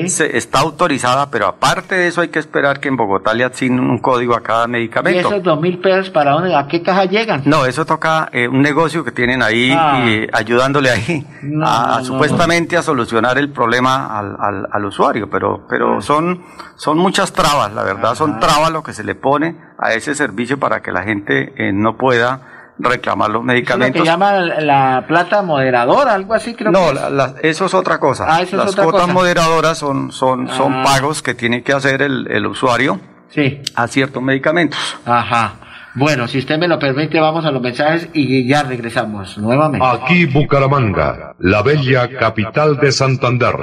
[0.07, 3.81] se, está autorizada, pero aparte de eso hay que esperar que en Bogotá le asignen
[3.81, 5.17] un código a cada medicamento.
[5.17, 7.41] ¿Y esos dos mil pesos para dónde, a qué caja llegan?
[7.45, 10.05] No, eso toca eh, un negocio que tienen ahí Ah.
[10.07, 15.29] y ayudándole ahí No, a, no, supuestamente a solucionar el problema al, al, al usuario,
[15.29, 16.43] pero, pero son,
[16.75, 20.59] son muchas trabas, la verdad, son trabas lo que se le pone a ese servicio
[20.59, 24.01] para que la gente eh, no pueda reclamar los Eso es lo medicamentos.
[24.01, 27.99] que llaman la plata moderadora, algo así creo No, que la- la- eso es otra
[27.99, 28.25] cosa.
[28.27, 29.13] Ah, eso es Las otra cuotas cosa.
[29.13, 30.83] moderadoras son, son, son Ah.
[30.83, 34.79] pagos que tiene que hacer el, el usuario Sí, a ciertos medicamentos.
[35.05, 35.55] ajá.
[35.95, 39.85] Bueno, si usted me lo permite, vamos a los mensajes y ya regresamos nuevamente.
[39.85, 43.55] Aquí Bucaramanga, la bella capital de Santander.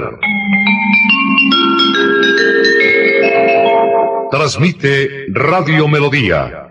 [4.31, 6.70] Transmite Radio Melodía,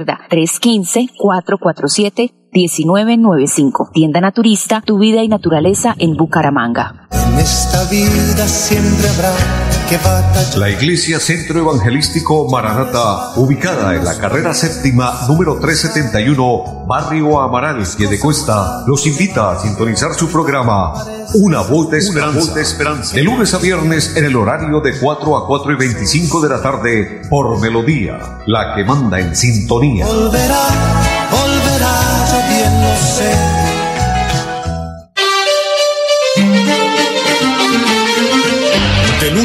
[0.00, 2.39] Recuerda, 315-447-7888.
[2.52, 3.92] 315-447-1995.
[3.92, 7.08] Tienda Naturista, tu vida y naturaleza en Bucaramanga.
[7.12, 9.34] En esta vida siempre habrá
[10.56, 18.18] la Iglesia Centro Evangelístico Maranata, ubicada en la carrera séptima número 371, Barrio Amaral, de
[18.20, 20.92] Cuesta, los invita a sintonizar su programa
[21.34, 23.16] Una Voz de Esperanza.
[23.16, 26.62] de lunes a viernes en el horario de 4 a 4 y 25 de la
[26.62, 30.06] tarde por Melodía, la que manda en sintonía.
[30.06, 31.19] Volverá,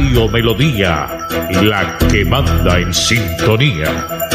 [0.00, 1.28] Radio Melodía,
[1.62, 4.28] la que manda en sintonía.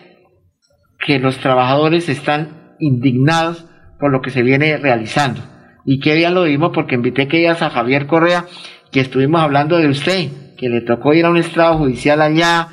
[1.04, 3.66] que los trabajadores están indignados
[3.98, 5.40] por lo que se viene realizando.
[5.84, 8.46] Y qué día lo vimos porque invité que días a Javier Correa,
[8.90, 12.68] que estuvimos hablando de usted, que le tocó ir a un estrado judicial allá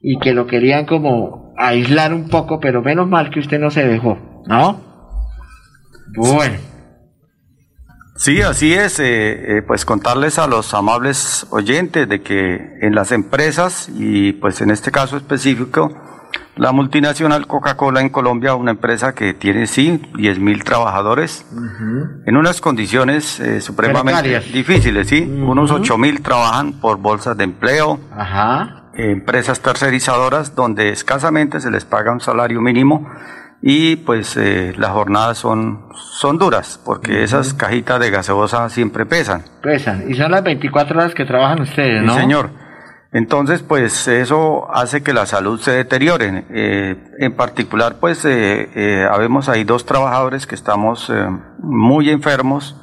[0.00, 3.86] y que lo querían como aislar un poco, pero menos mal que usted no se
[3.86, 4.80] dejó, ¿no?
[6.16, 6.56] Bueno.
[8.16, 8.98] Sí, así es.
[8.98, 14.60] Eh, eh, pues contarles a los amables oyentes de que en las empresas y pues
[14.60, 15.90] en este caso específico,
[16.56, 21.46] la multinacional Coca-Cola en Colombia, una empresa que tiene sí 10 mil trabajadores,
[22.26, 25.22] en unas condiciones eh, supremamente difíciles, sí.
[25.22, 27.98] Unos 8 mil trabajan por bolsas de empleo,
[28.94, 33.08] empresas tercerizadoras donde escasamente se les paga un salario mínimo
[33.62, 39.44] y pues eh, las jornadas son, son duras porque esas cajitas de gaseosa siempre pesan.
[39.62, 40.10] Pesan.
[40.10, 42.14] Y son las 24 horas que trabajan ustedes, ¿no?
[42.14, 42.50] Sí, señor.
[43.12, 46.46] Entonces, pues eso hace que la salud se deteriore.
[46.48, 52.76] Eh, en particular, pues eh, eh, habemos ahí dos trabajadores que estamos eh, muy enfermos.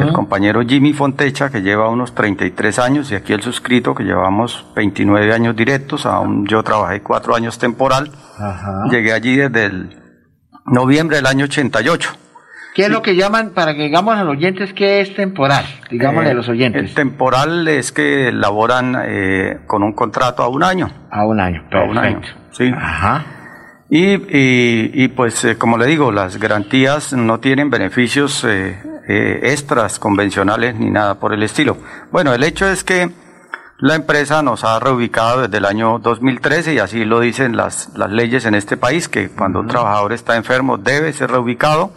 [0.00, 4.66] El compañero Jimmy Fontecha, que lleva unos 33 años, y aquí el suscrito, que llevamos
[4.74, 6.04] 29 años directos.
[6.04, 8.10] Aún yo trabajé cuatro años temporal.
[8.90, 10.02] Llegué allí desde el
[10.66, 12.10] noviembre del año 88.
[12.74, 15.64] ¿Qué es lo que llaman, para que digamos a los oyentes, qué es temporal?
[15.90, 16.82] Digámosle a los oyentes.
[16.82, 20.88] El temporal es que laboran eh, con un contrato a un año.
[21.10, 22.40] A un año, A un año, perfecto.
[22.52, 22.72] sí.
[22.74, 23.24] Ajá.
[23.90, 29.40] Y, y, y, pues, eh, como le digo, las garantías no tienen beneficios eh, eh,
[29.42, 31.76] extras convencionales ni nada por el estilo.
[32.10, 33.10] Bueno, el hecho es que
[33.76, 38.10] la empresa nos ha reubicado desde el año 2013 y así lo dicen las, las
[38.10, 41.92] leyes en este país, que cuando un trabajador está enfermo debe ser reubicado.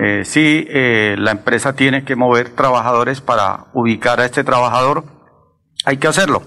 [0.00, 5.04] Eh, si eh, la empresa tiene que mover trabajadores para ubicar a este trabajador,
[5.84, 6.42] hay que hacerlo.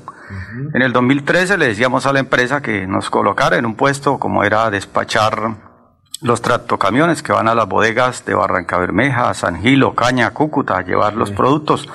[0.73, 4.43] En el 2013 le decíamos a la empresa que nos colocara en un puesto como
[4.43, 5.55] era despachar
[6.21, 10.81] los tractocamiones que van a las bodegas de Barranca Bermeja, San Gil, Caña, Cúcuta a
[10.81, 11.87] llevar los productos.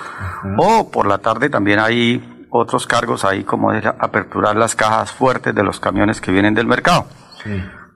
[0.59, 5.55] O por la tarde también hay otros cargos ahí como de aperturar las cajas fuertes
[5.55, 7.07] de los camiones que vienen del mercado.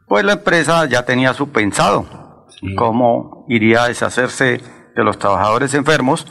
[0.09, 2.24] Pues la empresa ya tenía su pensado
[2.77, 4.61] cómo iría a deshacerse
[4.95, 6.27] de los trabajadores enfermos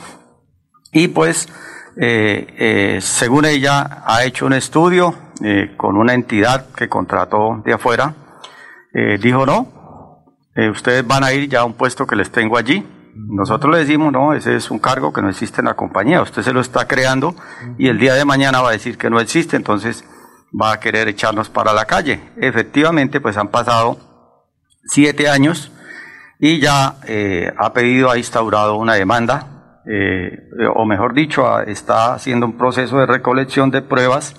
[0.92, 1.50] y pues
[1.98, 7.74] eh, eh, según ella ha hecho un estudio eh, con una entidad que contrató de
[7.74, 8.16] afuera,
[9.20, 10.22] dijo no,
[10.72, 12.88] ustedes van a ir ya a un puesto que les tengo allí.
[13.16, 16.44] Nosotros le decimos, no, ese es un cargo que no existe en la compañía, usted
[16.44, 17.36] se lo está creando
[17.80, 20.06] y el día de mañana va a decir que no existe, entonces
[20.54, 22.22] va a querer echarnos para la calle.
[22.38, 23.98] Efectivamente, pues han pasado
[24.86, 25.72] siete años
[26.46, 32.46] y ya eh, ha pedido, ha instaurado una demanda, eh, o mejor dicho, está haciendo
[32.46, 34.36] un proceso de recolección de pruebas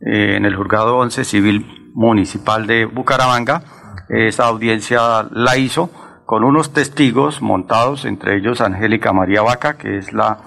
[0.00, 3.64] eh, en el juzgado 11 civil municipal de Bucaramanga.
[4.08, 5.90] Esa audiencia la hizo
[6.26, 10.38] con unos testigos montados, entre ellos Angélica María Vaca, que es la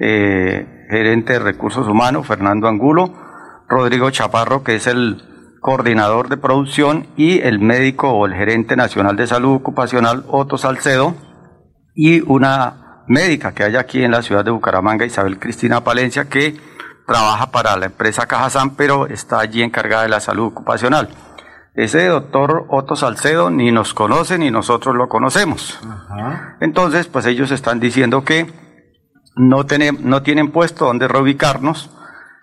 [0.00, 3.14] gerente de recursos humanos, Fernando Angulo,
[3.68, 5.22] Rodrigo Chaparro, que es el
[5.60, 11.14] coordinador de producción, y el médico o el gerente nacional de salud ocupacional, Otto Salcedo,
[11.94, 16.56] y una médica que hay aquí en la ciudad de Bucaramanga, Isabel Cristina Palencia, que
[17.06, 21.08] trabaja para la empresa Cajazán, pero está allí encargada de la salud ocupacional.
[21.74, 25.78] Ese doctor Otto Salcedo ni nos conoce ni nosotros lo conocemos.
[26.60, 28.52] Entonces, pues ellos están diciendo que
[29.36, 29.64] no,
[30.00, 31.90] no tienen puesto donde reubicarnos,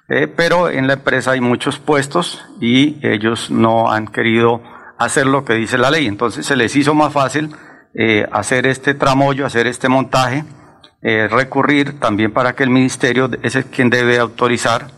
[0.07, 4.61] eh, pero en la empresa hay muchos puestos y ellos no han querido
[4.99, 6.05] hacer lo que dice la ley.
[6.05, 7.55] Entonces se les hizo más fácil
[7.95, 10.43] eh, hacer este tramoyo, hacer este montaje,
[11.01, 14.93] eh, recurrir también para que el ministerio es el quien debe autorizar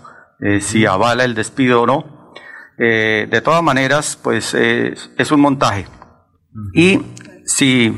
[0.60, 2.34] si avala el despido o no.
[2.78, 5.88] De todas maneras, pues es un montaje.
[6.76, 7.02] Y
[7.44, 7.98] si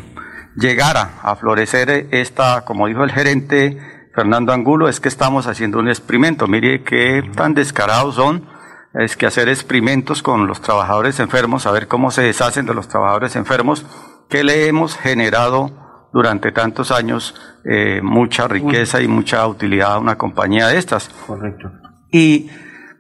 [0.55, 3.77] llegara a florecer esta, como dijo el gerente
[4.19, 6.45] Fernando Angulo, es que estamos haciendo un experimento.
[6.45, 8.43] Mire qué tan descarados son.
[8.93, 12.89] Es que hacer experimentos con los trabajadores enfermos, a ver cómo se deshacen de los
[12.89, 13.85] trabajadores enfermos,
[14.27, 15.71] que le hemos generado
[16.11, 21.07] durante tantos años eh, mucha riqueza y mucha utilidad a una compañía de estas.
[21.25, 21.71] Correcto.
[22.11, 22.49] Y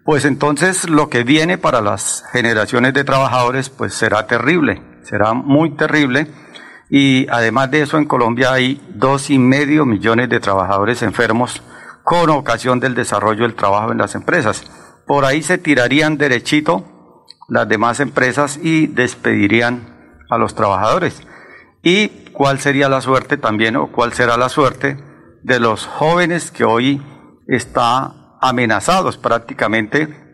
[0.05, 5.75] pues entonces lo que viene para las generaciones de trabajadores pues será terrible, será muy
[5.75, 6.31] terrible.
[6.89, 11.61] Y además de eso en Colombia hay dos y medio millones de trabajadores enfermos
[12.03, 14.63] con ocasión del desarrollo del trabajo en las empresas.
[15.05, 21.21] Por ahí se tirarían derechito las demás empresas y despedirían a los trabajadores.
[21.83, 24.97] ¿Y cuál sería la suerte también o cuál será la suerte
[25.43, 27.01] de los jóvenes que hoy
[27.47, 30.27] está amenazados prácticamente?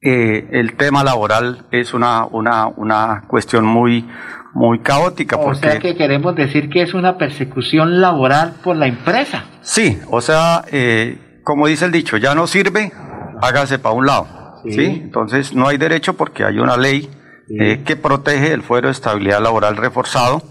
[0.00, 4.08] Eh, el tema laboral es una, una, una cuestión muy,
[4.54, 5.36] muy caótica.
[5.36, 9.44] O porque, sea que queremos decir que es una persecución laboral por la empresa.
[9.62, 12.92] Sí, o sea, eh, como dice el dicho, ya no sirve,
[13.40, 14.26] hágase para un lado.
[14.64, 14.72] Sí.
[14.72, 14.84] Sí.
[15.02, 17.08] Entonces no hay derecho porque hay una ley
[17.48, 20.42] eh, que protege el fuero de estabilidad laboral reforzado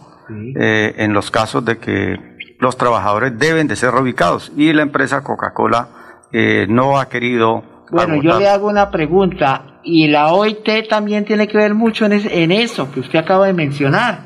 [0.60, 2.18] eh, en los casos de que
[2.60, 5.88] los trabajadores deben de ser reubicados y la empresa Coca-Cola
[6.32, 9.80] eh, no ha querido Bueno, yo le hago una pregunta.
[9.84, 13.48] Y la OIT también tiene que ver mucho en, es- en eso que usted acaba
[13.48, 14.20] de mencionar.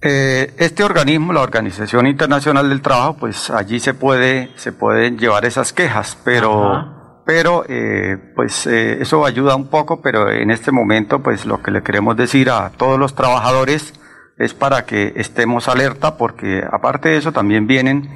[0.00, 5.44] Eh, este organismo, la Organización Internacional del Trabajo, pues allí se puede, se pueden llevar
[5.44, 11.22] esas quejas, pero, pero, eh, pues eh, eso ayuda un poco, pero en este momento,
[11.22, 13.94] pues lo que le queremos decir a todos los trabajadores
[14.38, 18.08] es para que estemos alerta porque aparte de eso también vienen,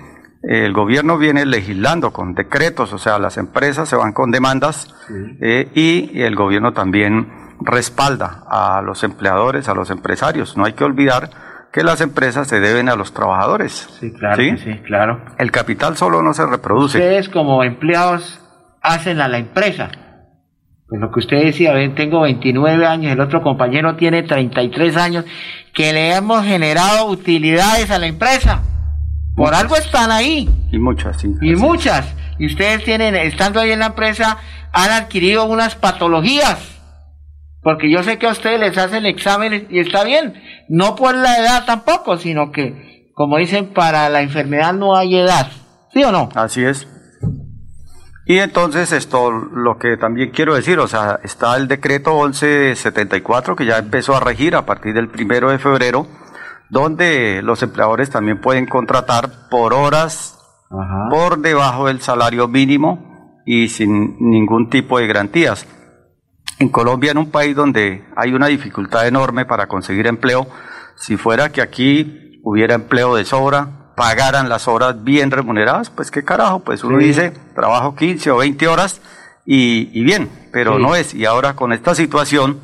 [0.49, 4.95] el gobierno viene legislando con decretos, o sea, las empresas se van con demandas
[5.41, 7.27] eh, y el gobierno también
[7.61, 10.57] respalda a los empleadores, a los empresarios.
[10.57, 11.31] No hay que olvidar
[11.73, 13.89] que las empresas se deben a los trabajadores.
[13.99, 15.21] Sí, claro, sí, claro.
[15.37, 16.99] El capital solo no se reproduce.
[16.99, 18.41] Ustedes como empleados
[18.83, 19.91] hacen a la empresa.
[20.89, 25.25] Pues lo que usted decía, ven, tengo 29 años, el otro compañero tiene 33 años,
[25.75, 28.63] que le hemos generado utilidades a la empresa.
[29.37, 30.49] Por algo están ahí.
[30.73, 31.29] Y muchas, sí.
[31.43, 32.07] Y muchas.
[32.39, 34.39] Y ustedes tienen, estando ahí en la empresa,
[34.73, 36.59] han adquirido unas patologías.
[37.63, 40.35] Porque yo sé que a ustedes les hacen exámenes y está bien.
[40.69, 45.51] No por la edad tampoco, sino que, como dicen, para la enfermedad no hay edad.
[45.93, 46.29] ¿Sí o no?
[46.35, 46.89] Así es.
[48.29, 53.67] Y entonces esto, lo que también quiero decir, o sea, está el decreto 1174 que
[53.67, 56.09] ya empezó a regir a partir del primero de febrero,
[56.71, 60.39] donde los empleadores también pueden contratar por horas
[61.11, 65.67] por debajo del salario mínimo y sin ningún tipo de garantías.
[66.59, 70.47] En Colombia, en un país donde hay una dificultad enorme para conseguir empleo,
[70.97, 76.25] si fuera que aquí hubiera empleo de sobra, pagaran las horas bien remuneradas, pues qué
[76.25, 79.01] carajo, pues uno dice, trabajo 15 o 20 horas
[79.45, 81.15] y, bien, pero no es.
[81.15, 82.61] Y ahora con esta situación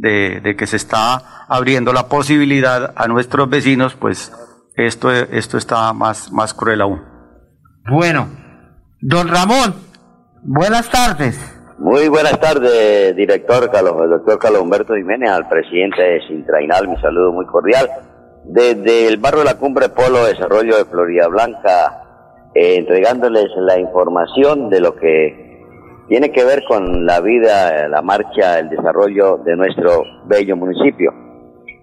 [0.00, 4.32] de, de, que se está abriendo la posibilidad a nuestros vecinos, pues
[4.76, 7.02] esto, esto está más, más cruel aún.
[7.90, 8.28] Bueno,
[9.00, 9.74] don Ramón,
[10.42, 11.54] buenas tardes.
[11.78, 16.96] Muy buenas tardes, director Carlos, el doctor Carlos Humberto Jiménez, al presidente de Sintrainal, mi
[16.96, 17.88] saludo muy cordial
[18.48, 22.02] desde el barrio de la Cumbre Polo Desarrollo de Florida Blanca,
[22.54, 25.47] eh, entregándoles la información de lo que
[26.08, 31.12] tiene que ver con la vida, la marcha, el desarrollo de nuestro bello municipio.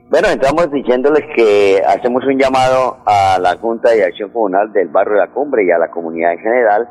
[0.10, 5.16] Bueno, entramos diciéndoles que hacemos un llamado a la Junta de Acción Comunal del barrio
[5.16, 6.90] de la Cumbre y a la comunidad en general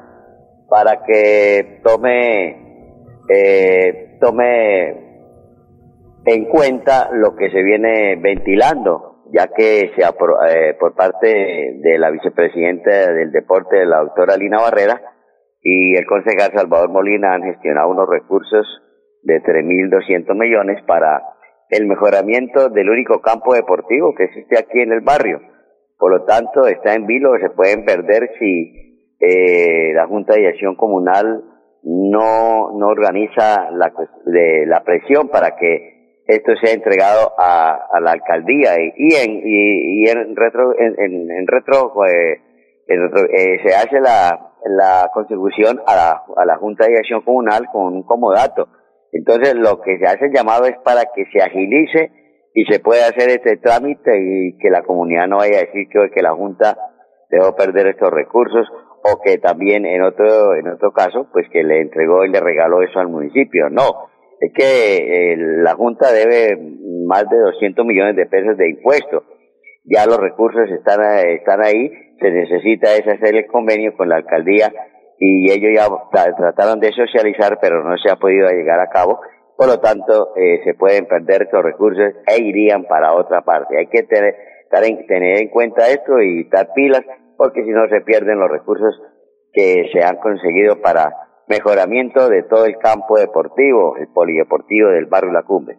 [0.68, 2.90] para que tome,
[3.28, 5.04] eh, tome
[6.26, 12.10] en cuenta lo que se viene ventilando ya que se eh, por parte de la
[12.10, 15.00] vicepresidenta del deporte, la doctora Lina Barrera,
[15.64, 18.66] y el concejal Salvador Molina han gestionado unos recursos
[19.22, 21.22] de 3.200 millones para
[21.70, 25.40] el mejoramiento del único campo deportivo que existe aquí en el barrio.
[25.98, 30.76] Por lo tanto, está en vilo, se pueden perder si eh, la Junta de Acción
[30.76, 31.42] Comunal
[31.82, 33.90] no, no organiza la,
[34.66, 35.94] la presión para que
[36.26, 41.46] esto se ha entregado a, a la alcaldía y, en, y, en retro, en, en,
[41.46, 42.40] retro, eh,
[42.86, 47.94] eh, se hace la, la contribución a la, a la Junta de Acción Comunal con
[47.94, 48.68] un comodato.
[49.12, 52.10] Entonces lo que se hace llamado es para que se agilice
[52.54, 56.10] y se pueda hacer este trámite y que la comunidad no vaya a decir que,
[56.10, 56.76] que la Junta
[57.30, 58.66] dejó perder estos recursos
[59.04, 62.82] o que también en otro, en otro caso, pues que le entregó y le regaló
[62.82, 63.68] eso al municipio.
[63.70, 64.08] No,
[64.40, 66.56] es que eh, la Junta debe
[67.06, 69.24] más de 200 millones de pesos de impuestos.
[69.84, 74.72] Ya los recursos están, están ahí, se necesita es hacer el convenio con la alcaldía
[75.18, 75.88] y ellos ya
[76.36, 79.20] trataron de socializar, pero no se ha podido llegar a cabo.
[79.56, 83.78] Por lo tanto, eh, se pueden perder estos recursos e irían para otra parte.
[83.78, 84.34] Hay que tener,
[85.06, 87.02] tener en cuenta esto y estar pilas,
[87.36, 89.00] porque si no se pierden los recursos
[89.52, 91.12] que se han conseguido para
[91.46, 95.76] mejoramiento de todo el campo deportivo, el polideportivo del barrio La Cumbre.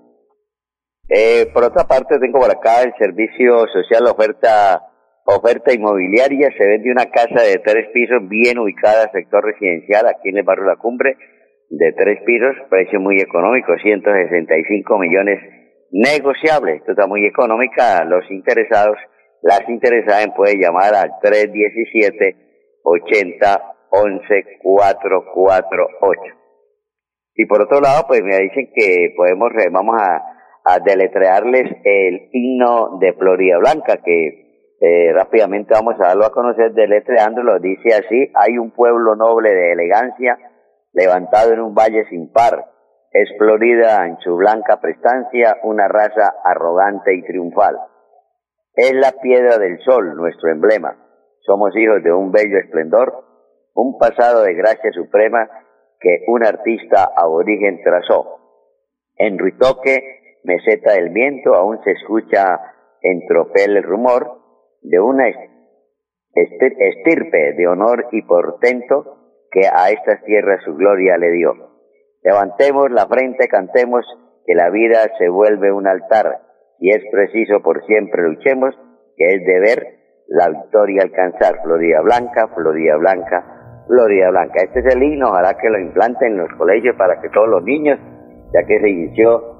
[1.07, 4.81] Eh, por otra parte, tengo por acá el servicio social oferta
[5.25, 6.49] oferta inmobiliaria.
[6.57, 10.65] Se vende una casa de tres pisos bien ubicada, sector residencial, aquí en el barrio
[10.65, 11.17] La Cumbre,
[11.69, 15.39] de tres pisos, precio muy económico, 165 millones
[15.91, 16.75] negociable.
[16.75, 18.05] Esto está muy económica.
[18.05, 18.97] Los interesados,
[19.41, 22.35] las interesadas pueden llamar al 317
[22.83, 26.21] 80 11448.
[27.37, 30.34] Y por otro lado, pues me dicen que podemos, vamos a,
[30.65, 36.73] a deletrearles el himno de Florida Blanca, que eh, rápidamente vamos a darlo a conocer
[36.73, 37.59] deletreándolo.
[37.59, 40.37] Dice así, hay un pueblo noble de elegancia,
[40.91, 42.65] levantado en un valle sin par.
[43.11, 47.77] Es Florida en su blanca prestancia, una raza arrogante y triunfal.
[48.73, 50.97] Es la piedra del sol, nuestro emblema.
[51.41, 53.23] Somos hijos de un bello esplendor,
[53.73, 55.47] un pasado de gracia suprema
[55.99, 58.39] que un artista aborigen trazó.
[59.15, 62.59] En Ruitoque, meseta del viento, aún se escucha
[63.01, 64.39] en tropel el rumor
[64.81, 65.27] de una
[66.33, 69.17] estirpe de honor y portento
[69.51, 71.53] que a estas tierras su gloria le dio.
[72.23, 74.05] Levantemos la frente, cantemos
[74.45, 76.41] que la vida se vuelve un altar,
[76.79, 78.75] y es preciso por siempre luchemos,
[79.15, 79.85] que es deber
[80.27, 81.61] la victoria alcanzar.
[81.63, 84.63] Florida Blanca, Florida Blanca, Florida Blanca.
[84.63, 87.63] Este es el himno, ojalá que lo implanten en los colegios para que todos los
[87.63, 87.99] niños,
[88.53, 89.54] ya que se inició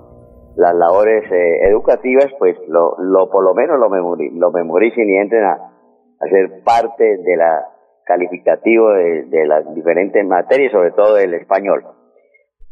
[0.58, 5.44] las labores eh, educativas, pues lo, lo por lo menos lo, lo memoricen y entren
[5.44, 7.66] a, a ser parte de la
[8.06, 11.84] calificativo de, las diferentes materias, sobre todo del español.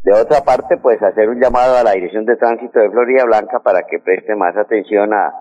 [0.03, 3.61] De otra parte, pues hacer un llamado a la Dirección de Tránsito de Florida Blanca
[3.63, 5.33] para que preste más atención a,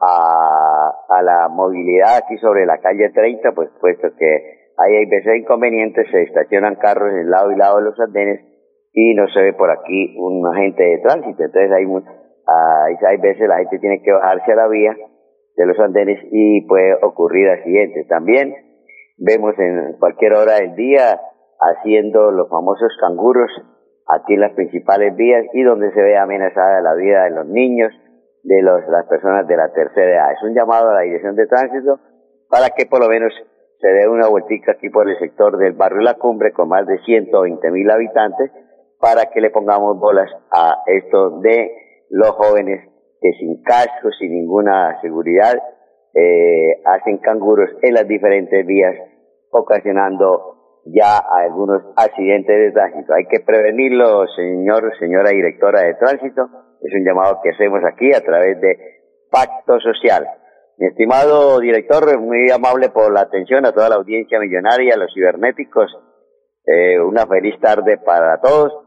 [0.00, 5.36] a, a la movilidad aquí sobre la calle 30, pues puesto que hay, hay veces
[5.36, 8.53] inconvenientes, se estacionan carros en lado y lado de los andenes
[8.94, 11.42] y no se ve por aquí un agente de tránsito.
[11.42, 14.96] Entonces hay, hay, hay veces la gente tiene que bajarse a la vía
[15.56, 18.06] de los andenes y puede ocurrir accidentes.
[18.06, 18.54] También
[19.18, 21.20] vemos en cualquier hora del día
[21.60, 23.50] haciendo los famosos canguros
[24.06, 27.92] aquí en las principales vías y donde se ve amenazada la vida de los niños,
[28.44, 30.32] de los, las personas de la tercera edad.
[30.32, 31.98] Es un llamado a la Dirección de Tránsito
[32.48, 33.32] para que por lo menos
[33.80, 36.98] se dé una vueltica aquí por el sector del barrio La Cumbre con más de
[36.98, 38.52] 120 mil habitantes
[39.04, 41.72] para que le pongamos bolas a esto de
[42.08, 42.88] los jóvenes
[43.20, 45.52] que sin casco, sin ninguna seguridad,
[46.14, 48.96] eh, hacen canguros en las diferentes vías,
[49.50, 53.12] ocasionando ya algunos accidentes de tránsito.
[53.12, 56.48] Hay que prevenirlo, señor, señora directora de tránsito.
[56.80, 58.78] Es un llamado que hacemos aquí a través de
[59.30, 60.26] Pacto Social.
[60.78, 65.12] Mi estimado director, muy amable por la atención a toda la audiencia millonaria, a los
[65.12, 65.94] cibernéticos.
[66.66, 68.83] Eh, una feliz tarde para todos.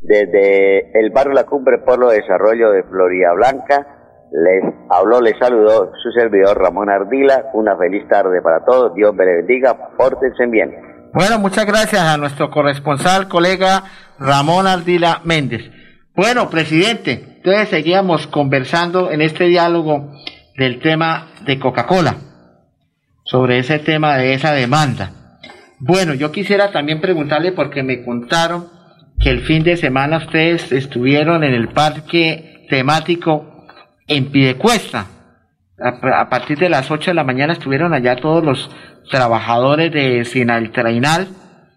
[0.00, 3.86] Desde el barrio La Cumbre Pueblo de Desarrollo de Florida Blanca,
[4.30, 7.46] les habló, les saludó su servidor Ramón Ardila.
[7.54, 8.94] Una feliz tarde para todos.
[8.94, 9.76] Dios me bendiga.
[9.96, 10.74] Pórtense bien.
[11.12, 13.84] Bueno, muchas gracias a nuestro corresponsal, colega
[14.18, 15.70] Ramón Ardila Méndez.
[16.14, 20.12] Bueno, presidente, entonces seguíamos conversando en este diálogo
[20.56, 22.16] del tema de Coca-Cola,
[23.24, 25.12] sobre ese tema de esa demanda.
[25.78, 28.77] Bueno, yo quisiera también preguntarle porque me contaron
[29.20, 33.66] que el fin de semana ustedes estuvieron en el parque temático
[34.06, 35.06] en Pidecuesta.
[35.80, 38.70] A, a partir de las 8 de la mañana estuvieron allá todos los
[39.10, 41.28] trabajadores de Sinaltrainal.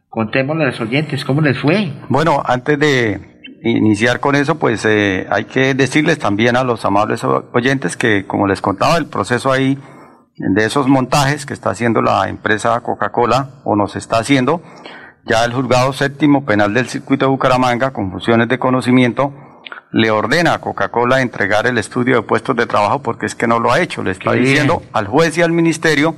[0.10, 1.92] Contémosle a los oyentes cómo les fue.
[2.10, 3.32] Bueno, antes de
[3.64, 8.48] iniciar con eso, pues eh, hay que decirles también a los amables oyentes que, como
[8.48, 9.78] les contaba, el proceso ahí
[10.38, 14.62] de esos montajes que está haciendo la empresa Coca-Cola o nos está haciendo,
[15.26, 19.34] ya el juzgado séptimo penal del circuito de Bucaramanga, con funciones de conocimiento,
[19.91, 23.59] le ordena a Coca-Cola entregar el estudio de puestos de trabajo porque es que no
[23.59, 24.03] lo ha hecho.
[24.03, 26.15] Le está diciendo al juez y al ministerio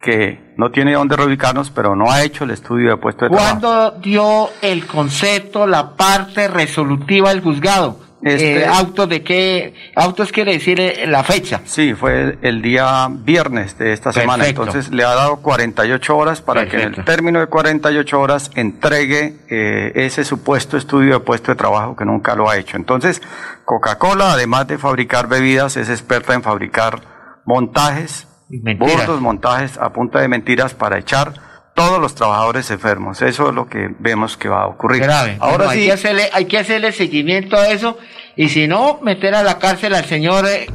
[0.00, 3.60] que no tiene dónde reubicarnos, pero no ha hecho el estudio de puestos de trabajo.
[3.60, 8.09] ¿Cuándo dio el concepto, la parte resolutiva del juzgado?
[8.22, 9.74] Este, eh, ¿Autos de qué?
[9.96, 11.62] ¿Autos quiere decir eh, la fecha?
[11.64, 14.46] Sí, fue el día viernes de esta semana.
[14.46, 19.36] Entonces le ha dado 48 horas para que en el término de 48 horas entregue
[19.48, 22.76] eh, ese supuesto estudio de puesto de trabajo que nunca lo ha hecho.
[22.76, 23.22] Entonces,
[23.64, 27.00] Coca-Cola, además de fabricar bebidas, es experta en fabricar
[27.46, 33.22] montajes, burdos montajes a punta de mentiras para echar todos los trabajadores enfermos.
[33.22, 35.04] Eso es lo que vemos que va a ocurrir.
[35.40, 35.80] Ahora sí.
[35.80, 37.98] Hay que, hacerle, hay que hacerle seguimiento a eso
[38.36, 40.66] y si no, meter a la cárcel al señor, eh,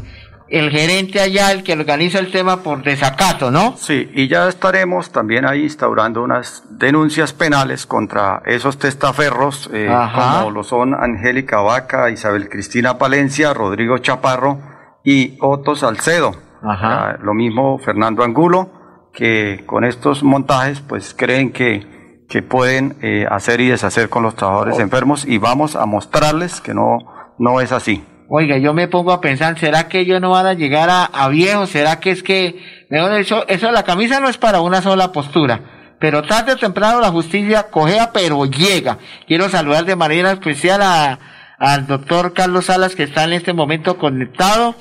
[0.47, 3.75] el gerente allá, el que organiza el tema por desacato, ¿no?
[3.77, 10.51] Sí, y ya estaremos también ahí instaurando unas denuncias penales contra esos testaferros, eh, como
[10.51, 14.59] lo son Angélica Vaca, Isabel Cristina Palencia, Rodrigo Chaparro
[15.03, 16.35] y Otto Salcedo.
[16.67, 17.17] Ajá.
[17.21, 18.71] lo mismo Fernando Angulo
[19.15, 24.35] que con estos montajes pues creen que, que pueden eh, hacer y deshacer con los
[24.35, 24.81] trabajadores oh.
[24.81, 26.99] enfermos y vamos a mostrarles que no,
[27.39, 28.03] no es así.
[28.27, 31.29] Oiga, yo me pongo a pensar, ¿será que ellos no van a llegar a, a
[31.29, 31.69] viejos?
[31.69, 32.59] ¿Será que es que,
[32.89, 35.61] mejor dicho, eso la camisa no es para una sola postura?
[35.99, 38.97] Pero tarde o temprano la justicia cogea, pero llega.
[39.27, 41.19] Quiero saludar de manera especial a,
[41.57, 44.75] al doctor Carlos Salas, que está en este momento conectado,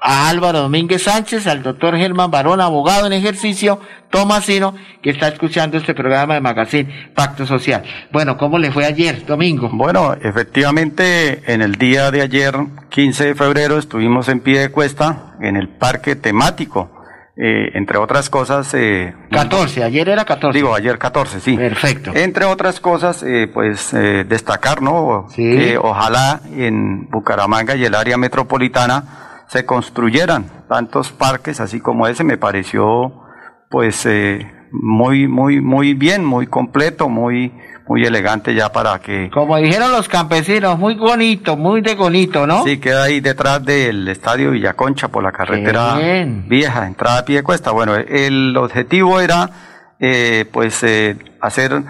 [0.00, 5.76] a Álvaro Domínguez Sánchez, al doctor Germán Barón, abogado en ejercicio, Tomasino, que está escuchando
[5.76, 7.82] este programa de Magazine Pacto Social.
[8.10, 9.68] Bueno, ¿cómo le fue ayer, domingo?
[9.72, 12.54] Bueno, efectivamente, en el día de ayer,
[12.88, 16.96] 15 de febrero, estuvimos en pie de cuesta, en el parque temático.
[17.36, 18.74] Eh, entre otras cosas...
[18.74, 20.58] Eh, 14, ayer era 14.
[20.58, 21.56] Digo, ayer 14, sí.
[21.56, 22.12] Perfecto.
[22.14, 25.26] Entre otras cosas, eh, pues eh, destacar, ¿no?
[25.34, 32.22] Que ojalá en Bucaramanga y el área metropolitana se construyeran tantos parques así como ese
[32.22, 33.24] me pareció
[33.68, 37.52] pues eh, muy muy muy bien muy completo muy
[37.88, 39.28] muy elegante ya para que...
[39.30, 42.62] Como dijeron los campesinos, muy bonito, muy de bonito, ¿no?
[42.62, 45.98] Sí, queda ahí detrás del estadio Villaconcha por la carretera
[46.46, 47.72] vieja, entrada a pie de cuesta.
[47.72, 49.50] Bueno, el objetivo era
[49.98, 51.82] eh, pues eh, hacer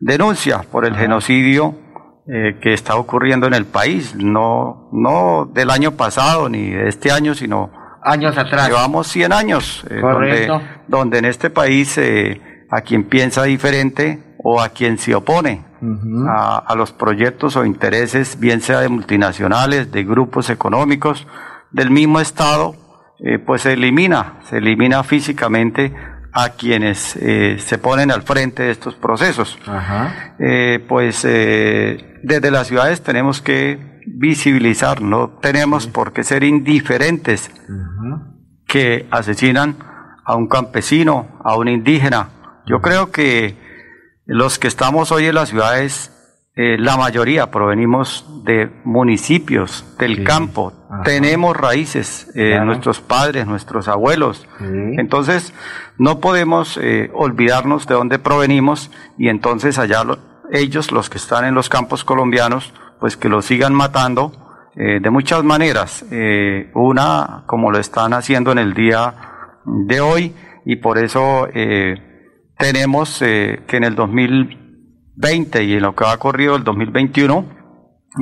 [0.00, 1.74] denuncia por el genocidio
[2.26, 7.12] eh, que está ocurriendo en el país, no, no del año pasado ni de este
[7.12, 7.70] año, sino
[8.02, 8.68] años atrás.
[8.68, 11.98] Llevamos 100 años donde, donde, en este país
[12.70, 15.64] a quien piensa diferente o a quien se opone
[16.28, 21.26] a, los proyectos o intereses, bien sea de multinacionales, de grupos económicos,
[21.72, 22.74] del mismo Estado,
[23.46, 25.94] pues se elimina, se elimina físicamente
[26.36, 29.56] a quienes eh, se ponen al frente de estos procesos.
[30.40, 37.50] Eh, pues eh, desde las ciudades tenemos que visibilizar, no tenemos por qué ser indiferentes
[38.66, 39.76] que asesinan
[40.24, 42.30] a un campesino, a un indígena.
[42.66, 43.56] Yo creo que
[44.26, 46.13] los que estamos hoy en las ciudades
[46.56, 54.46] eh, la mayoría provenimos de municipios, del campo, tenemos raíces, eh, nuestros padres, nuestros abuelos.
[54.60, 55.52] Entonces,
[55.98, 60.04] no podemos eh, olvidarnos de dónde provenimos y entonces allá
[60.52, 64.32] ellos, los que están en los campos colombianos, pues que los sigan matando
[64.76, 66.04] de muchas maneras.
[66.74, 69.14] una, como lo están haciendo en el día
[69.64, 70.34] de hoy,
[70.64, 71.48] y por eso
[72.56, 74.63] tenemos que en el 2000
[75.16, 77.46] 20 y en lo que va corrido el 2021,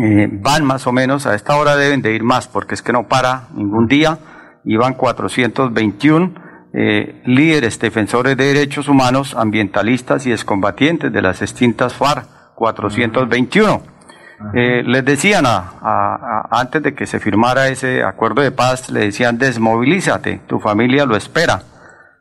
[0.03, 2.93] eh, van más o menos, a esta hora deben de ir más porque es que
[2.93, 4.19] no para ningún día,
[4.65, 6.35] iban 421
[6.75, 13.83] eh, líderes defensores de derechos humanos, ambientalistas y excombatientes de las extintas FARC, 421.
[14.55, 19.37] Eh, les decían, a, antes de que se firmara ese acuerdo de paz, le decían,
[19.37, 21.63] desmovilízate, tu familia lo espera.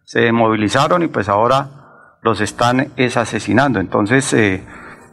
[0.04, 1.81] Se movilizaron y pues ahora
[2.22, 3.80] los están es asesinando.
[3.80, 4.64] Entonces, eh,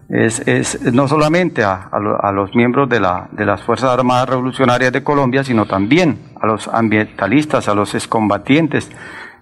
[0.09, 4.93] es, es, no solamente a, a, los miembros de, la, de las Fuerzas Armadas Revolucionarias
[4.93, 8.91] de Colombia, sino también a los ambientalistas, a los excombatientes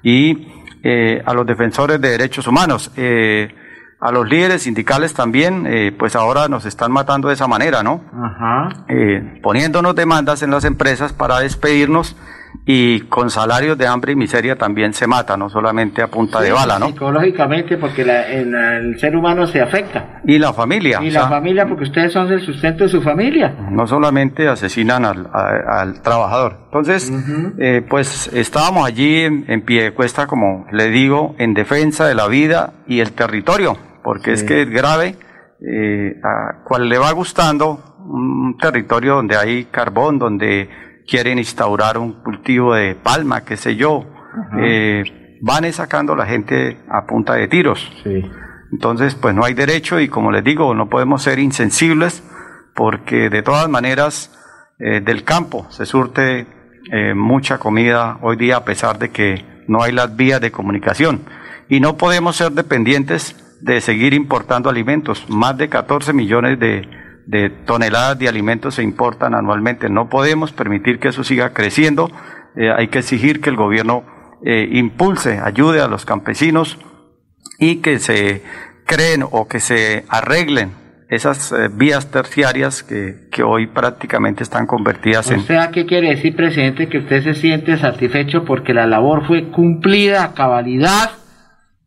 [0.02, 0.48] y
[0.82, 2.92] eh, a los defensores de derechos humanos.
[2.96, 3.54] Eh,
[3.98, 5.66] a los líderes sindicales también,
[5.98, 8.02] pues ahora nos están matando de esa manera, ¿no?
[9.42, 12.14] poniéndonos demandas en las empresas para despedirnos
[12.64, 16.52] y con salarios de hambre y miseria también se mata, no solamente a punta de
[16.52, 16.88] bala, ¿no?
[16.88, 20.20] Psicológicamente, porque el ser humano se afecta.
[20.24, 21.00] Y la familia.
[21.02, 23.54] Y la familia, porque ustedes son el sustento de su familia.
[23.70, 26.58] No solamente asesinan al, trabajador.
[26.66, 27.12] Entonces,
[27.58, 32.28] eh, pues estábamos allí en, pie de cuesta, como le digo, en defensa de la
[32.28, 35.16] vida y el territorio, porque es que es grave.
[35.58, 40.68] Eh, a cual le va gustando un territorio donde hay carbón, donde
[41.06, 44.06] quieren instaurar un cultivo de palma, qué sé yo,
[44.60, 47.90] eh, van sacando a la gente a punta de tiros.
[48.72, 52.22] Entonces, pues no hay derecho y como les digo, no podemos ser insensibles
[52.74, 54.32] porque de todas maneras
[54.78, 56.46] eh, del campo se surte
[56.92, 61.22] eh, mucha comida hoy día a pesar de que no hay las vías de comunicación
[61.68, 65.24] y no podemos ser dependientes de seguir importando alimentos.
[65.28, 66.88] Más de 14 millones de
[67.26, 69.90] de toneladas de alimentos se importan anualmente.
[69.90, 72.10] No podemos permitir que eso siga creciendo.
[72.56, 74.04] Eh, hay que exigir que el gobierno
[74.44, 76.78] eh, impulse, ayude a los campesinos
[77.58, 78.42] y que se
[78.86, 80.70] creen o que se arreglen
[81.08, 85.40] esas eh, vías terciarias que, que, hoy prácticamente están convertidas en...
[85.40, 86.88] O sea, ¿qué quiere decir, presidente?
[86.88, 91.10] Que usted se siente satisfecho porque la labor fue cumplida a cabalidad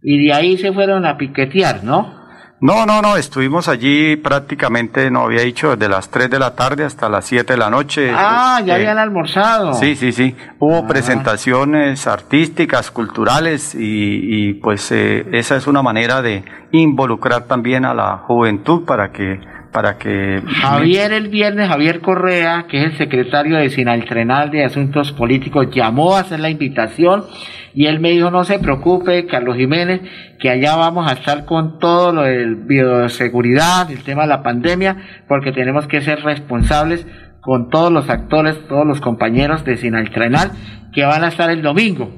[0.01, 2.18] y de ahí se fueron a piquetear, ¿no?
[2.62, 6.84] No, no, no, estuvimos allí prácticamente, no había dicho, desde las 3 de la tarde
[6.84, 8.12] hasta las 7 de la noche.
[8.14, 9.74] Ah, ya habían almorzado.
[9.76, 10.36] Sí, sí, sí.
[10.60, 10.88] Hubo ah.
[10.88, 18.18] presentaciones artísticas, culturales y, pues eh, esa es una manera de involucrar también a la
[18.18, 19.39] juventud para que
[19.72, 20.41] para que...
[20.45, 26.15] Javier el viernes, Javier Correa, que es el secretario de Sinaltrenal de Asuntos Políticos, llamó
[26.15, 27.26] a hacer la invitación
[27.74, 30.01] y él me dijo, no se preocupe, Carlos Jiménez,
[30.39, 34.97] que allá vamos a estar con todo lo de bioseguridad, el tema de la pandemia,
[35.28, 37.05] porque tenemos que ser responsables
[37.41, 40.51] con todos los actores, todos los compañeros de Sinaltrenal,
[40.93, 42.11] que van a estar el domingo.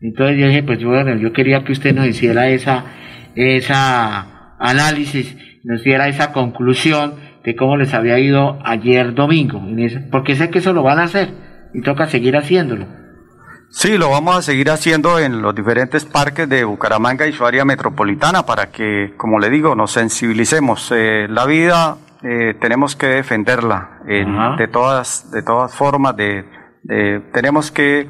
[0.00, 2.84] Entonces yo dije, pues bueno, yo quería que usted nos hiciera esa,
[3.34, 9.62] esa análisis nos diera esa conclusión de cómo les había ido ayer domingo,
[10.10, 11.30] porque sé que eso lo van a hacer
[11.74, 12.86] y toca seguir haciéndolo.
[13.70, 17.64] Sí, lo vamos a seguir haciendo en los diferentes parques de Bucaramanga y su área
[17.64, 20.92] metropolitana para que, como le digo, nos sensibilicemos.
[20.94, 26.14] Eh, la vida eh, tenemos que defenderla de todas de todas formas.
[26.16, 26.44] De,
[27.32, 28.06] tenemos que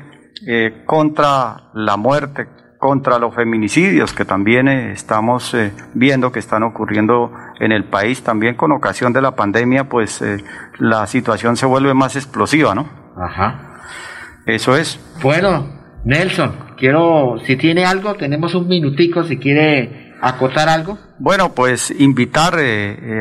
[0.48, 2.48] eh, contra la muerte,
[2.82, 7.30] contra los feminicidios que también eh, estamos eh, viendo que están ocurriendo
[7.60, 10.38] en el país, también con ocasión de la pandemia, pues eh,
[10.80, 12.88] la situación se vuelve más explosiva, ¿no?
[13.16, 13.78] Ajá.
[14.46, 14.98] Eso es.
[15.22, 15.68] Bueno,
[16.04, 20.98] Nelson, quiero, si tiene algo, tenemos un minutico, si quiere acotar algo.
[21.20, 22.58] Bueno, pues invitar,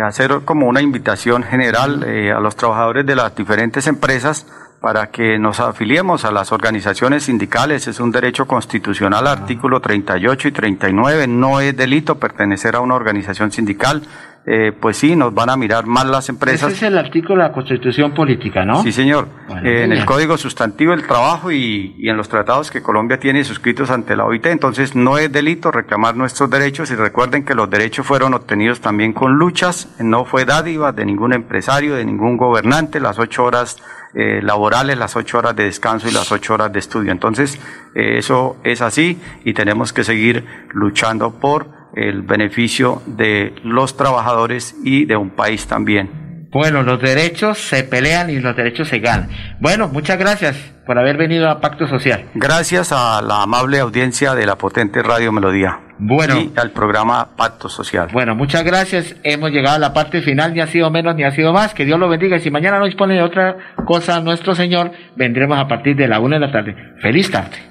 [0.04, 2.04] hacer como una invitación general
[2.36, 4.48] a los trabajadores de las diferentes empresas
[4.82, 7.88] para que nos afiliemos a las organizaciones sindicales.
[7.88, 11.28] Es un derecho constitucional, artículo 38 y 39.
[11.28, 14.02] No es delito pertenecer a una organización sindical.
[14.44, 16.72] Eh, pues sí, nos van a mirar mal las empresas.
[16.72, 18.82] Ese es el artículo de la Constitución Política, ¿no?
[18.82, 19.28] Sí, señor.
[19.64, 23.44] Eh, en el Código Sustantivo del Trabajo y, y, en los tratados que Colombia tiene
[23.44, 24.48] suscritos ante la OIT.
[24.48, 29.14] Entonces, no es delito reclamar nuestros derechos y recuerden que los derechos fueron obtenidos también
[29.14, 29.94] con luchas.
[30.00, 33.00] No fue dádiva de ningún empresario, de ningún gobernante.
[33.00, 33.78] Las ocho horas
[34.14, 37.12] eh, laborales, las ocho horas de descanso y las ocho horas de estudio.
[37.12, 37.60] Entonces,
[37.96, 44.76] eh, eso es así y tenemos que seguir luchando por el beneficio de los trabajadores
[44.84, 46.31] y de un país también.
[46.52, 49.30] Bueno, los derechos se pelean y los derechos se ganan.
[49.60, 52.26] Bueno, muchas gracias por haber venido a Pacto Social.
[52.34, 55.80] Gracias a la amable audiencia de la potente Radio Melodía.
[55.98, 56.38] Bueno.
[56.38, 58.10] Y al programa Pacto Social.
[58.12, 59.16] Bueno, muchas gracias.
[59.24, 61.74] Hemos llegado a la parte final, ni ha sido menos ni ha sido más.
[61.74, 62.36] Que Dios lo bendiga.
[62.36, 66.20] Y si mañana nos pone de otra cosa nuestro Señor, vendremos a partir de la
[66.20, 66.76] una de la tarde.
[67.02, 67.71] Feliz tarde.